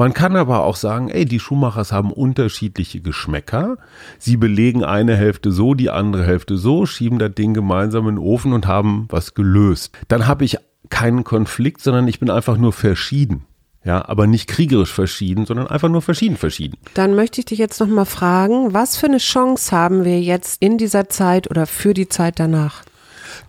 Man 0.00 0.14
kann 0.14 0.34
aber 0.34 0.64
auch 0.64 0.76
sagen, 0.76 1.10
ey, 1.10 1.26
die 1.26 1.38
Schumachers 1.38 1.92
haben 1.92 2.10
unterschiedliche 2.10 3.02
Geschmäcker. 3.02 3.76
Sie 4.18 4.38
belegen 4.38 4.82
eine 4.82 5.14
Hälfte 5.14 5.52
so, 5.52 5.74
die 5.74 5.90
andere 5.90 6.24
Hälfte 6.24 6.56
so, 6.56 6.86
schieben 6.86 7.18
das 7.18 7.34
Ding 7.34 7.52
gemeinsam 7.52 8.08
in 8.08 8.14
den 8.14 8.24
Ofen 8.24 8.54
und 8.54 8.66
haben 8.66 9.08
was 9.10 9.34
gelöst. 9.34 9.92
Dann 10.08 10.26
habe 10.26 10.46
ich 10.46 10.56
keinen 10.88 11.22
Konflikt, 11.22 11.82
sondern 11.82 12.08
ich 12.08 12.18
bin 12.18 12.30
einfach 12.30 12.56
nur 12.56 12.72
verschieden. 12.72 13.44
Ja, 13.84 14.08
aber 14.08 14.26
nicht 14.26 14.46
kriegerisch 14.46 14.90
verschieden, 14.90 15.44
sondern 15.44 15.66
einfach 15.66 15.90
nur 15.90 16.00
verschieden 16.00 16.38
verschieden. 16.38 16.78
Dann 16.94 17.14
möchte 17.14 17.42
ich 17.42 17.44
dich 17.44 17.58
jetzt 17.58 17.78
noch 17.78 17.86
mal 17.86 18.06
fragen, 18.06 18.72
was 18.72 18.96
für 18.96 19.04
eine 19.04 19.18
Chance 19.18 19.70
haben 19.76 20.06
wir 20.06 20.18
jetzt 20.18 20.62
in 20.62 20.78
dieser 20.78 21.10
Zeit 21.10 21.50
oder 21.50 21.66
für 21.66 21.92
die 21.92 22.08
Zeit 22.08 22.40
danach? 22.40 22.84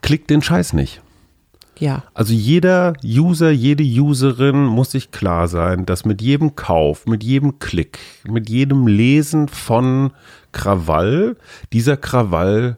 Klickt 0.01 0.29
den 0.29 0.41
Scheiß 0.41 0.73
nicht. 0.73 1.01
Ja. 1.81 2.03
Also 2.13 2.31
jeder 2.33 2.93
User, 3.03 3.49
jede 3.49 3.83
Userin 3.83 4.65
muss 4.65 4.91
sich 4.91 5.09
klar 5.09 5.47
sein, 5.47 5.87
dass 5.87 6.05
mit 6.05 6.21
jedem 6.21 6.55
Kauf, 6.55 7.07
mit 7.07 7.23
jedem 7.23 7.57
Klick, 7.57 7.97
mit 8.23 8.49
jedem 8.49 8.85
Lesen 8.85 9.47
von 9.47 10.11
Krawall 10.51 11.37
dieser 11.73 11.97
Krawall 11.97 12.77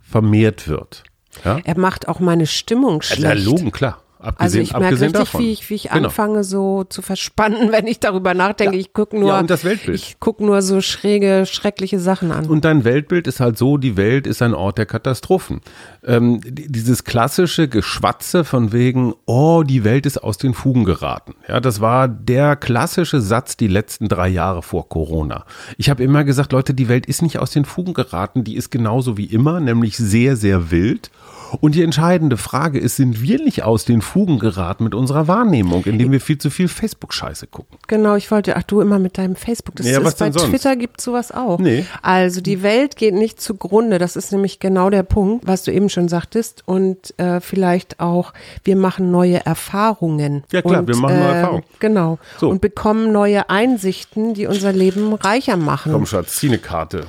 vermehrt 0.00 0.68
wird. 0.68 1.04
Ja? 1.44 1.58
Er 1.64 1.78
macht 1.78 2.08
auch 2.08 2.18
meine 2.18 2.46
Stimmung 2.46 3.02
schlecht. 3.02 3.22
erlogen, 3.24 3.72
klar. 3.72 4.02
Also 4.20 4.28
Abgesehen, 4.36 4.62
ich 4.64 4.72
merke 4.72 4.94
richtig, 5.00 5.12
davon. 5.12 5.40
wie 5.40 5.52
ich, 5.52 5.70
wie 5.70 5.74
ich 5.74 5.82
Genau. 5.90 6.08
anfange 6.08 6.44
so 6.44 6.84
zu 6.84 7.00
verspannen, 7.02 7.72
wenn 7.72 7.86
ich 7.86 8.00
darüber 8.00 8.34
nachdenke. 8.34 8.74
Ja. 8.74 8.80
Ich 8.80 8.92
gucke 8.92 9.18
nur, 9.18 9.30
Ja, 9.30 9.44
ich 9.92 10.20
gucke 10.20 10.44
nur 10.44 10.60
so 10.62 10.80
schräge, 10.80 11.46
schreckliche 11.46 11.98
Sachen 11.98 12.30
an. 12.30 12.46
Und 12.46 12.64
dein 12.64 12.84
Weltbild 12.84 13.26
ist 13.26 13.40
halt 13.40 13.56
so, 13.56 13.78
die 13.78 13.96
Welt 13.96 14.26
ist 14.26 14.42
ein 14.42 14.54
Ort 14.54 14.78
der 14.78 14.86
Katastrophen. 14.86 15.60
Ähm, 16.06 16.40
die- 16.44 16.70
dieses 16.70 17.04
klassische 17.04 17.68
Geschwatze 17.68 18.44
von 18.44 18.72
wegen, 18.72 19.14
oh, 19.26 19.62
die 19.62 19.84
Welt 19.84 20.04
ist 20.06 20.18
aus 20.22 20.36
den 20.38 20.52
Fugen 20.54 20.84
geraten. 20.84 21.34
Ja, 21.48 21.60
das 21.60 21.80
war 21.80 22.06
der 22.08 22.56
klassische 22.56 23.20
Satz 23.20 23.56
die 23.56 23.68
letzten 23.68 24.08
drei 24.08 24.28
Jahre 24.28 24.62
vor 24.62 24.88
Corona. 24.88 25.44
Ich 25.78 25.88
habe 25.88 26.02
immer 26.02 26.24
gesagt, 26.24 26.52
Leute, 26.52 26.74
die 26.74 26.88
Welt 26.88 27.06
ist 27.06 27.22
nicht 27.22 27.38
aus 27.38 27.50
den 27.52 27.64
Fugen 27.64 27.94
geraten, 27.94 28.44
die 28.44 28.56
ist 28.56 28.70
genauso 28.70 29.16
wie 29.16 29.24
immer, 29.26 29.60
nämlich 29.60 29.96
sehr, 29.96 30.36
sehr 30.36 30.70
wild. 30.70 31.10
Und 31.60 31.74
die 31.74 31.82
entscheidende 31.82 32.36
Frage 32.36 32.78
ist, 32.78 32.96
sind 32.96 33.20
wir 33.22 33.42
nicht 33.42 33.62
aus 33.62 33.84
den 33.84 34.02
Fugen 34.02 34.38
geraten 34.38 34.84
mit 34.84 34.94
unserer 34.94 35.28
Wahrnehmung, 35.28 35.84
indem 35.84 36.12
wir 36.12 36.20
viel 36.20 36.38
zu 36.38 36.50
viel 36.50 36.68
Facebook-Scheiße 36.68 37.46
gucken? 37.46 37.78
Genau, 37.88 38.14
ich 38.14 38.30
wollte, 38.30 38.56
ach 38.56 38.62
du 38.62 38.80
immer 38.80 38.98
mit 38.98 39.18
deinem 39.18 39.36
Facebook. 39.36 39.76
Das 39.76 39.86
Ja, 39.86 40.04
was 40.04 40.14
ist 40.14 40.18
bei? 40.18 40.30
Twitter 40.30 40.76
gibt 40.76 41.00
sowas 41.00 41.32
auch. 41.32 41.58
Nee. 41.58 41.84
Also 42.02 42.40
die 42.40 42.62
Welt 42.62 42.96
geht 42.96 43.14
nicht 43.14 43.40
zugrunde. 43.40 43.98
Das 43.98 44.16
ist 44.16 44.32
nämlich 44.32 44.60
genau 44.60 44.90
der 44.90 45.02
Punkt, 45.02 45.46
was 45.46 45.64
du 45.64 45.72
eben 45.72 45.88
schon 45.88 46.08
sagtest. 46.08 46.62
Und 46.66 47.18
äh, 47.18 47.40
vielleicht 47.40 48.00
auch, 48.00 48.32
wir 48.64 48.76
machen 48.76 49.10
neue 49.10 49.44
Erfahrungen. 49.44 50.44
Ja, 50.52 50.62
klar, 50.62 50.80
und, 50.80 50.88
wir 50.88 50.96
machen 50.96 51.18
neue 51.18 51.28
äh, 51.28 51.36
Erfahrungen. 51.36 51.64
Genau. 51.80 52.18
So. 52.38 52.48
Und 52.48 52.60
bekommen 52.60 53.12
neue 53.12 53.50
Einsichten, 53.50 54.34
die 54.34 54.46
unser 54.46 54.72
Leben 54.72 55.14
reicher 55.14 55.56
machen. 55.56 55.92
Komm, 55.92 56.06
Schatz, 56.06 56.36
zieh 56.36 56.48
eine 56.48 56.58
Karte. 56.58 57.06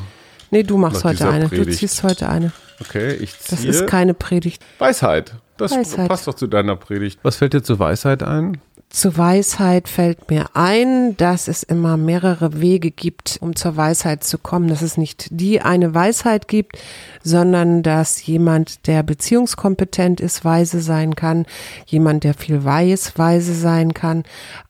Nee, 0.49 0.63
du 0.63 0.77
machst 0.77 1.03
Nach 1.03 1.11
heute 1.11 1.29
eine. 1.29 1.47
Du 1.47 1.55
Predigt. 1.55 1.79
ziehst 1.79 2.03
heute 2.03 2.27
eine. 2.27 2.51
Okay, 2.81 3.13
ich 3.13 3.39
ziehe. 3.39 3.57
Das 3.57 3.65
ist 3.65 3.87
keine 3.87 4.13
Predigt. 4.13 4.63
Weisheit. 4.79 5.35
Das 5.57 5.71
Weisheit. 5.71 6.07
passt 6.07 6.27
doch 6.27 6.33
zu 6.33 6.47
deiner 6.47 6.75
Predigt. 6.75 7.19
Was 7.23 7.37
fällt 7.37 7.53
dir 7.53 7.61
zur 7.61 7.79
Weisheit 7.79 8.23
ein? 8.23 8.59
Zur 8.89 9.17
Weisheit 9.17 9.87
fällt 9.87 10.29
mir 10.29 10.47
ein, 10.53 11.15
dass 11.15 11.47
es 11.47 11.63
immer 11.63 11.95
mehrere 11.95 12.59
Wege 12.59 12.91
gibt, 12.91 13.37
um 13.39 13.55
zur 13.55 13.77
Weisheit 13.77 14.25
zu 14.25 14.37
kommen, 14.37 14.67
dass 14.67 14.81
es 14.81 14.97
nicht 14.97 15.27
die 15.31 15.61
eine 15.61 15.93
Weisheit 15.93 16.49
gibt, 16.49 16.77
sondern 17.23 17.83
dass 17.83 18.25
jemand, 18.25 18.87
der 18.87 19.01
beziehungskompetent 19.03 20.19
ist, 20.19 20.43
weise 20.43 20.81
sein 20.81 21.15
kann, 21.15 21.45
jemand, 21.85 22.25
der 22.25 22.33
viel 22.33 22.65
weiß, 22.65 23.17
weise 23.17 23.53
sein 23.53 23.93
kann, 23.93 24.23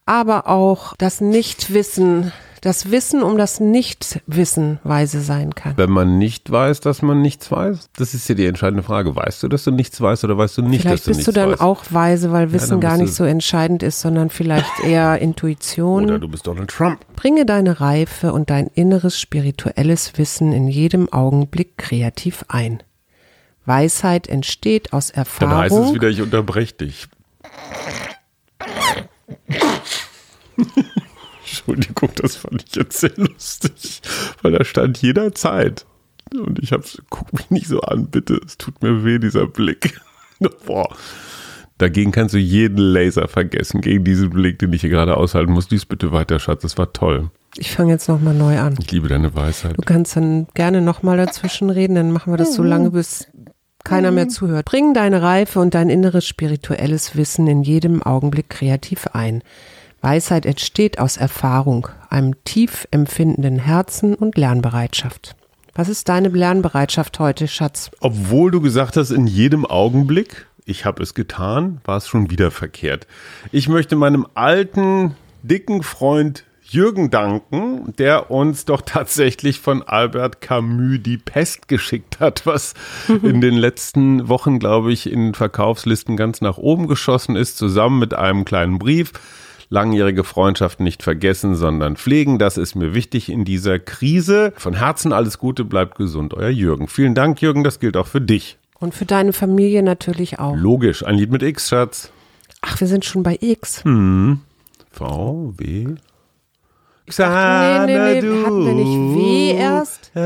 aber 0.06 0.48
auch 0.48 0.94
das 0.98 1.20
Nichtwissen 1.20 2.32
das 2.62 2.92
Wissen 2.92 3.24
um 3.24 3.40
das 3.40 3.60
Nichtwissen 3.60 4.80
weise 4.84 5.22
sein 5.22 5.56
kann. 5.56 5.76
Wenn 5.78 5.90
man 5.90 6.20
nicht 6.20 6.52
weiß, 6.52 6.80
dass 6.80 7.02
man 7.02 7.20
nichts 7.22 7.52
weiß, 7.52 7.90
das 7.98 8.14
ist 8.14 8.30
ja 8.30 8.36
die 8.36 8.46
entscheidende 8.46 8.84
Frage. 8.84 9.16
Weißt 9.16 9.42
du, 9.42 9.48
dass 9.48 9.64
du 9.64 9.72
nichts 9.72 10.00
weißt 10.00 10.24
oder 10.24 10.38
weißt 10.38 10.60
du 10.60 10.62
nicht, 10.62 10.84
vielleicht 10.84 11.00
dass 11.00 11.04
du 11.06 11.10
nichts 11.12 11.28
weißt? 11.28 11.36
Vielleicht 11.36 11.36
bist 11.36 11.38
du 11.38 11.42
dann 11.42 11.52
weißt? 11.54 11.62
auch 11.62 11.84
weise, 11.90 12.32
weil 12.32 12.54
Wissen 12.54 12.80
ja, 12.80 12.90
gar 12.90 12.98
nicht 12.98 13.16
so 13.16 13.24
entscheidend 13.24 13.82
ist, 13.82 14.00
sondern 14.00 14.30
vielleicht 14.30 14.80
eher 14.84 15.18
Intuition. 15.18 16.06
Oder 16.06 16.20
du 16.20 16.28
bist 16.28 16.46
Donald 16.46 16.70
Trump. 16.70 17.00
Bringe 17.16 17.48
deine 17.48 17.82
Reife 17.82 18.32
und 18.32 18.52
dein 18.52 18.68
inneres 18.68 19.20
spirituelles 19.20 20.18
Wissen 20.18 20.54
in 20.54 20.68
jedem 20.68 21.12
Augenblick 21.12 21.80
kreativ 21.80 22.46
ein. 22.48 22.84
Weisheit 23.66 24.28
entsteht 24.28 24.94
aus 24.94 25.10
Erfahrung. 25.10 25.50
Dann 25.50 25.62
heißt 25.62 25.76
es 25.76 25.94
wieder, 25.96 26.10
ich 26.10 26.22
unterbreche 26.22 26.76
dich. 26.76 27.08
Entschuldigung, 31.52 32.10
das 32.16 32.38
fand 32.38 32.64
ich 32.68 32.76
jetzt 32.76 33.00
sehr 33.00 33.12
lustig, 33.18 34.02
weil 34.42 34.54
da 34.54 34.64
stand 34.64 35.02
jederzeit. 35.02 35.86
Und 36.34 36.60
ich 36.60 36.72
hab's, 36.72 37.02
guck 37.10 37.34
mich 37.34 37.50
nicht 37.52 37.68
so 37.68 37.82
an, 37.82 38.08
bitte, 38.08 38.40
es 38.46 38.58
tut 38.58 38.82
mir 38.82 39.04
weh, 39.04 39.20
dieser 39.20 39.48
Blick. 39.48 40.00
Boah. 40.66 40.96
Dagegen 41.78 42.12
kannst 42.12 42.34
du 42.34 42.38
jeden 42.38 42.78
Laser 42.78 43.28
vergessen, 43.28 43.82
gegen 43.82 44.04
diesen 44.04 44.30
Blick, 44.30 44.60
den 44.60 44.72
ich 44.72 44.82
hier 44.82 44.90
gerade 44.90 45.18
aushalten 45.18 45.52
muss. 45.52 45.70
Lies 45.72 45.86
bitte 45.86 46.12
weiter, 46.12 46.40
Schatz, 46.40 46.62
das 46.62 46.78
war 46.78 46.94
toll. 46.94 47.32
Ich 47.58 47.72
fange 47.72 47.92
jetzt 47.92 48.08
nochmal 48.08 48.34
neu 48.34 48.60
an. 48.60 48.76
Ich 48.80 48.92
liebe 48.92 49.10
deine 49.10 49.36
Weisheit. 49.36 49.78
Du 49.78 49.82
kannst 49.82 50.16
dann 50.16 50.48
gerne 50.54 50.82
nochmal 50.82 51.18
dazwischen 51.18 51.70
reden, 51.70 51.96
dann 51.96 52.12
machen 52.12 52.32
wir 52.32 52.38
das 52.38 52.54
so 52.54 52.64
lange, 52.64 52.92
bis 52.92 53.28
keiner 53.84 54.12
mehr 54.12 54.30
zuhört. 54.30 54.66
Bring 54.66 54.94
deine 54.94 55.22
Reife 55.22 55.60
und 55.60 55.74
dein 55.74 55.90
inneres 55.90 56.26
spirituelles 56.26 57.16
Wissen 57.16 57.48
in 57.48 57.64
jedem 57.64 58.02
Augenblick 58.04 58.50
kreativ 58.50 59.08
ein. 59.08 59.44
Weisheit 60.02 60.46
entsteht 60.46 61.00
aus 61.00 61.18
Erfahrung, 61.18 61.88
einem 62.10 62.44
tief 62.44 62.88
empfindenden 62.92 63.60
Herzen 63.60 64.16
und 64.16 64.38
Lernbereitschaft. 64.38 65.36
Was 65.74 65.88
ist 65.88 66.10
deine 66.10 66.30
Lernbereitschaft 66.30 67.20
heute, 67.20 67.48
Schatz? 67.48 67.92
Obwohl 68.02 68.52
du 68.52 68.62
gesagt 68.62 68.98
hast, 68.98 69.12
in 69.12 69.28
jedem 69.28 69.66
Augenblick, 69.66 70.48
ich 70.66 70.86
habe 70.86 71.02
es 71.02 71.14
getan, 71.14 71.80
war 71.86 71.98
es 71.98 72.08
schon 72.08 72.30
wieder 72.30 72.52
verkehrt. 72.52 73.08
Ich 73.52 73.70
möchte 73.70 73.96
meinem 73.96 74.28
alten, 74.34 75.16
dicken 75.44 75.84
Freund 75.84 76.44
Jürgen 76.64 77.10
danken, 77.10 77.94
der 77.98 78.32
uns 78.32 78.64
doch 78.64 78.82
tatsächlich 78.82 79.60
von 79.60 79.84
Albert 79.84 80.40
Camus 80.40 81.00
die 81.02 81.18
Pest 81.18 81.68
geschickt 81.68 82.22
hat, 82.22 82.46
was 82.46 82.74
in 83.24 83.42
den 83.42 83.56
letzten 83.56 84.30
Wochen, 84.30 84.58
glaube 84.58 84.94
ich, 84.94 85.12
in 85.12 85.34
Verkaufslisten 85.34 86.16
ganz 86.16 86.40
nach 86.40 86.58
oben 86.58 86.88
geschossen 86.88 87.36
ist, 87.36 87.58
zusammen 87.58 88.00
mit 88.00 88.14
einem 88.14 88.46
kleinen 88.46 88.80
Brief 88.80 89.12
langjährige 89.72 90.24
Freundschaften 90.24 90.84
nicht 90.84 91.02
vergessen, 91.02 91.56
sondern 91.56 91.96
pflegen. 91.96 92.38
Das 92.38 92.58
ist 92.58 92.76
mir 92.76 92.94
wichtig 92.94 93.30
in 93.30 93.46
dieser 93.46 93.80
Krise. 93.80 94.54
Von 94.58 94.76
Herzen 94.76 95.14
alles 95.14 95.40
Gute, 95.40 95.64
bleibt 95.64 95.98
gesund, 95.98 96.36
euer 96.36 96.50
Jürgen. 96.50 96.88
Vielen 96.88 97.16
Dank, 97.16 97.42
Jürgen, 97.42 97.64
das 97.64 97.80
gilt 97.80 97.98
auch 97.98 98.08
für 98.08 98.22
dich. 98.22 98.60
Und 98.80 98.94
für 98.94 99.06
deine 99.06 99.34
Familie 99.34 99.82
natürlich 99.82 100.40
auch. 100.40 100.56
Logisch, 100.56 101.06
ein 101.06 101.16
Lied 101.16 101.32
mit 101.32 101.42
X, 101.42 101.70
Schatz. 101.70 102.12
Ach, 102.62 102.80
wir 102.80 102.88
sind 102.88 103.06
schon 103.06 103.24
bei 103.24 103.38
X. 103.40 103.84
Hm. 103.86 104.42
V, 104.92 105.54
W. 105.58 105.96
Ach, 107.18 107.86
nee, 107.86 107.96
nee, 107.96 108.22
nee, 108.22 108.44
hatten 108.44 108.66
wir 108.66 108.74
nicht 108.74 108.98
W 109.18 109.52
erst? 109.58 110.12
V. 110.14 110.20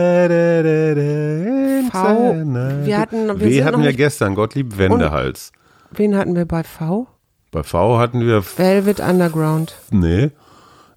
Wir 2.85 2.99
hatten, 2.99 3.27
wir 3.27 3.39
w 3.39 3.63
hatten 3.63 3.83
wir 3.83 3.93
gestern, 3.93 4.35
Gottlieb 4.35 4.77
Wendehals. 4.77 5.51
Wen 5.91 6.15
hatten 6.15 6.35
wir 6.35 6.45
bei 6.45 6.63
V? 6.63 7.07
Bei 7.55 7.63
V 7.63 7.97
hatten 7.99 8.19
wir. 8.19 8.43
Velvet 8.43 8.99
Underground. 8.99 9.75
Nee, 9.89 10.31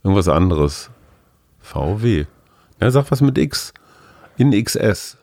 irgendwas 0.03 0.27
anderes. 0.27 0.91
VW. 1.61 2.25
Ja, 2.81 2.91
sag 2.91 3.13
was 3.13 3.21
mit 3.21 3.39
X. 3.39 3.73
In 4.39 4.51
XS. 4.51 5.19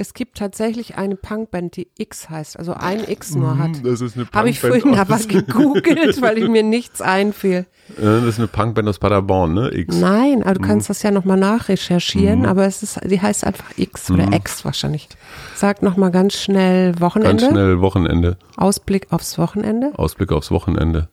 Es 0.00 0.14
gibt 0.14 0.38
tatsächlich 0.38 0.96
eine 0.96 1.16
Punkband, 1.16 1.74
die 1.74 1.88
X 1.98 2.30
heißt, 2.30 2.56
also 2.56 2.72
ein 2.72 3.02
X 3.08 3.34
nur 3.34 3.58
hat. 3.58 3.72
Das 3.82 4.00
ist 4.00 4.14
eine 4.14 4.26
Punkband. 4.26 4.34
Habe 4.34 4.50
ich 4.50 4.60
vorhin 4.60 4.94
aber 4.94 5.18
gegoogelt, 5.28 6.22
weil 6.22 6.48
mir 6.48 6.62
nichts 6.62 7.02
einfiel. 7.02 7.66
Das 7.96 8.22
ist 8.22 8.38
eine 8.38 8.46
Punkband 8.46 8.88
aus 8.88 9.00
Paderborn, 9.00 9.54
ne? 9.54 9.74
X. 9.74 9.96
Nein, 9.96 10.44
aber 10.44 10.54
du 10.54 10.60
kannst 10.60 10.88
mhm. 10.88 10.92
das 10.92 11.02
ja 11.02 11.10
nochmal 11.10 11.36
nachrecherchieren, 11.36 12.40
mhm. 12.40 12.44
aber 12.44 12.64
es 12.66 12.84
ist, 12.84 13.00
die 13.04 13.20
heißt 13.20 13.44
einfach 13.44 13.76
X 13.76 14.08
oder 14.12 14.26
mhm. 14.26 14.34
X 14.34 14.64
wahrscheinlich. 14.64 15.08
Sag 15.56 15.82
nochmal 15.82 16.12
ganz 16.12 16.34
schnell 16.34 17.00
Wochenende. 17.00 17.42
Ganz 17.42 17.52
schnell 17.52 17.80
Wochenende. 17.80 18.36
Ausblick 18.56 19.08
aufs 19.10 19.36
Wochenende. 19.36 19.90
Ausblick 19.96 20.30
aufs 20.30 20.52
Wochenende. 20.52 21.08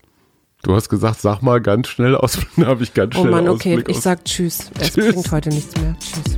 Du 0.62 0.76
hast 0.76 0.90
gesagt, 0.90 1.22
sag 1.22 1.42
mal 1.42 1.60
ganz 1.60 1.88
schnell 1.88 2.16
Ausblick, 2.16 2.50
da 2.58 2.68
habe 2.68 2.84
ich 2.84 2.94
ganz 2.94 3.16
oh 3.16 3.22
schnell 3.22 3.34
Oh 3.34 3.36
Mann, 3.36 3.50
okay, 3.50 3.78
Ausblick 3.78 3.90
ich 3.90 4.02
sag 4.02 4.24
Tschüss. 4.26 4.70
Es 4.80 4.94
tschüss. 4.94 5.12
bringt 5.12 5.32
heute 5.32 5.50
nichts 5.50 5.76
mehr. 5.82 5.96
Tschüss. 6.00 6.38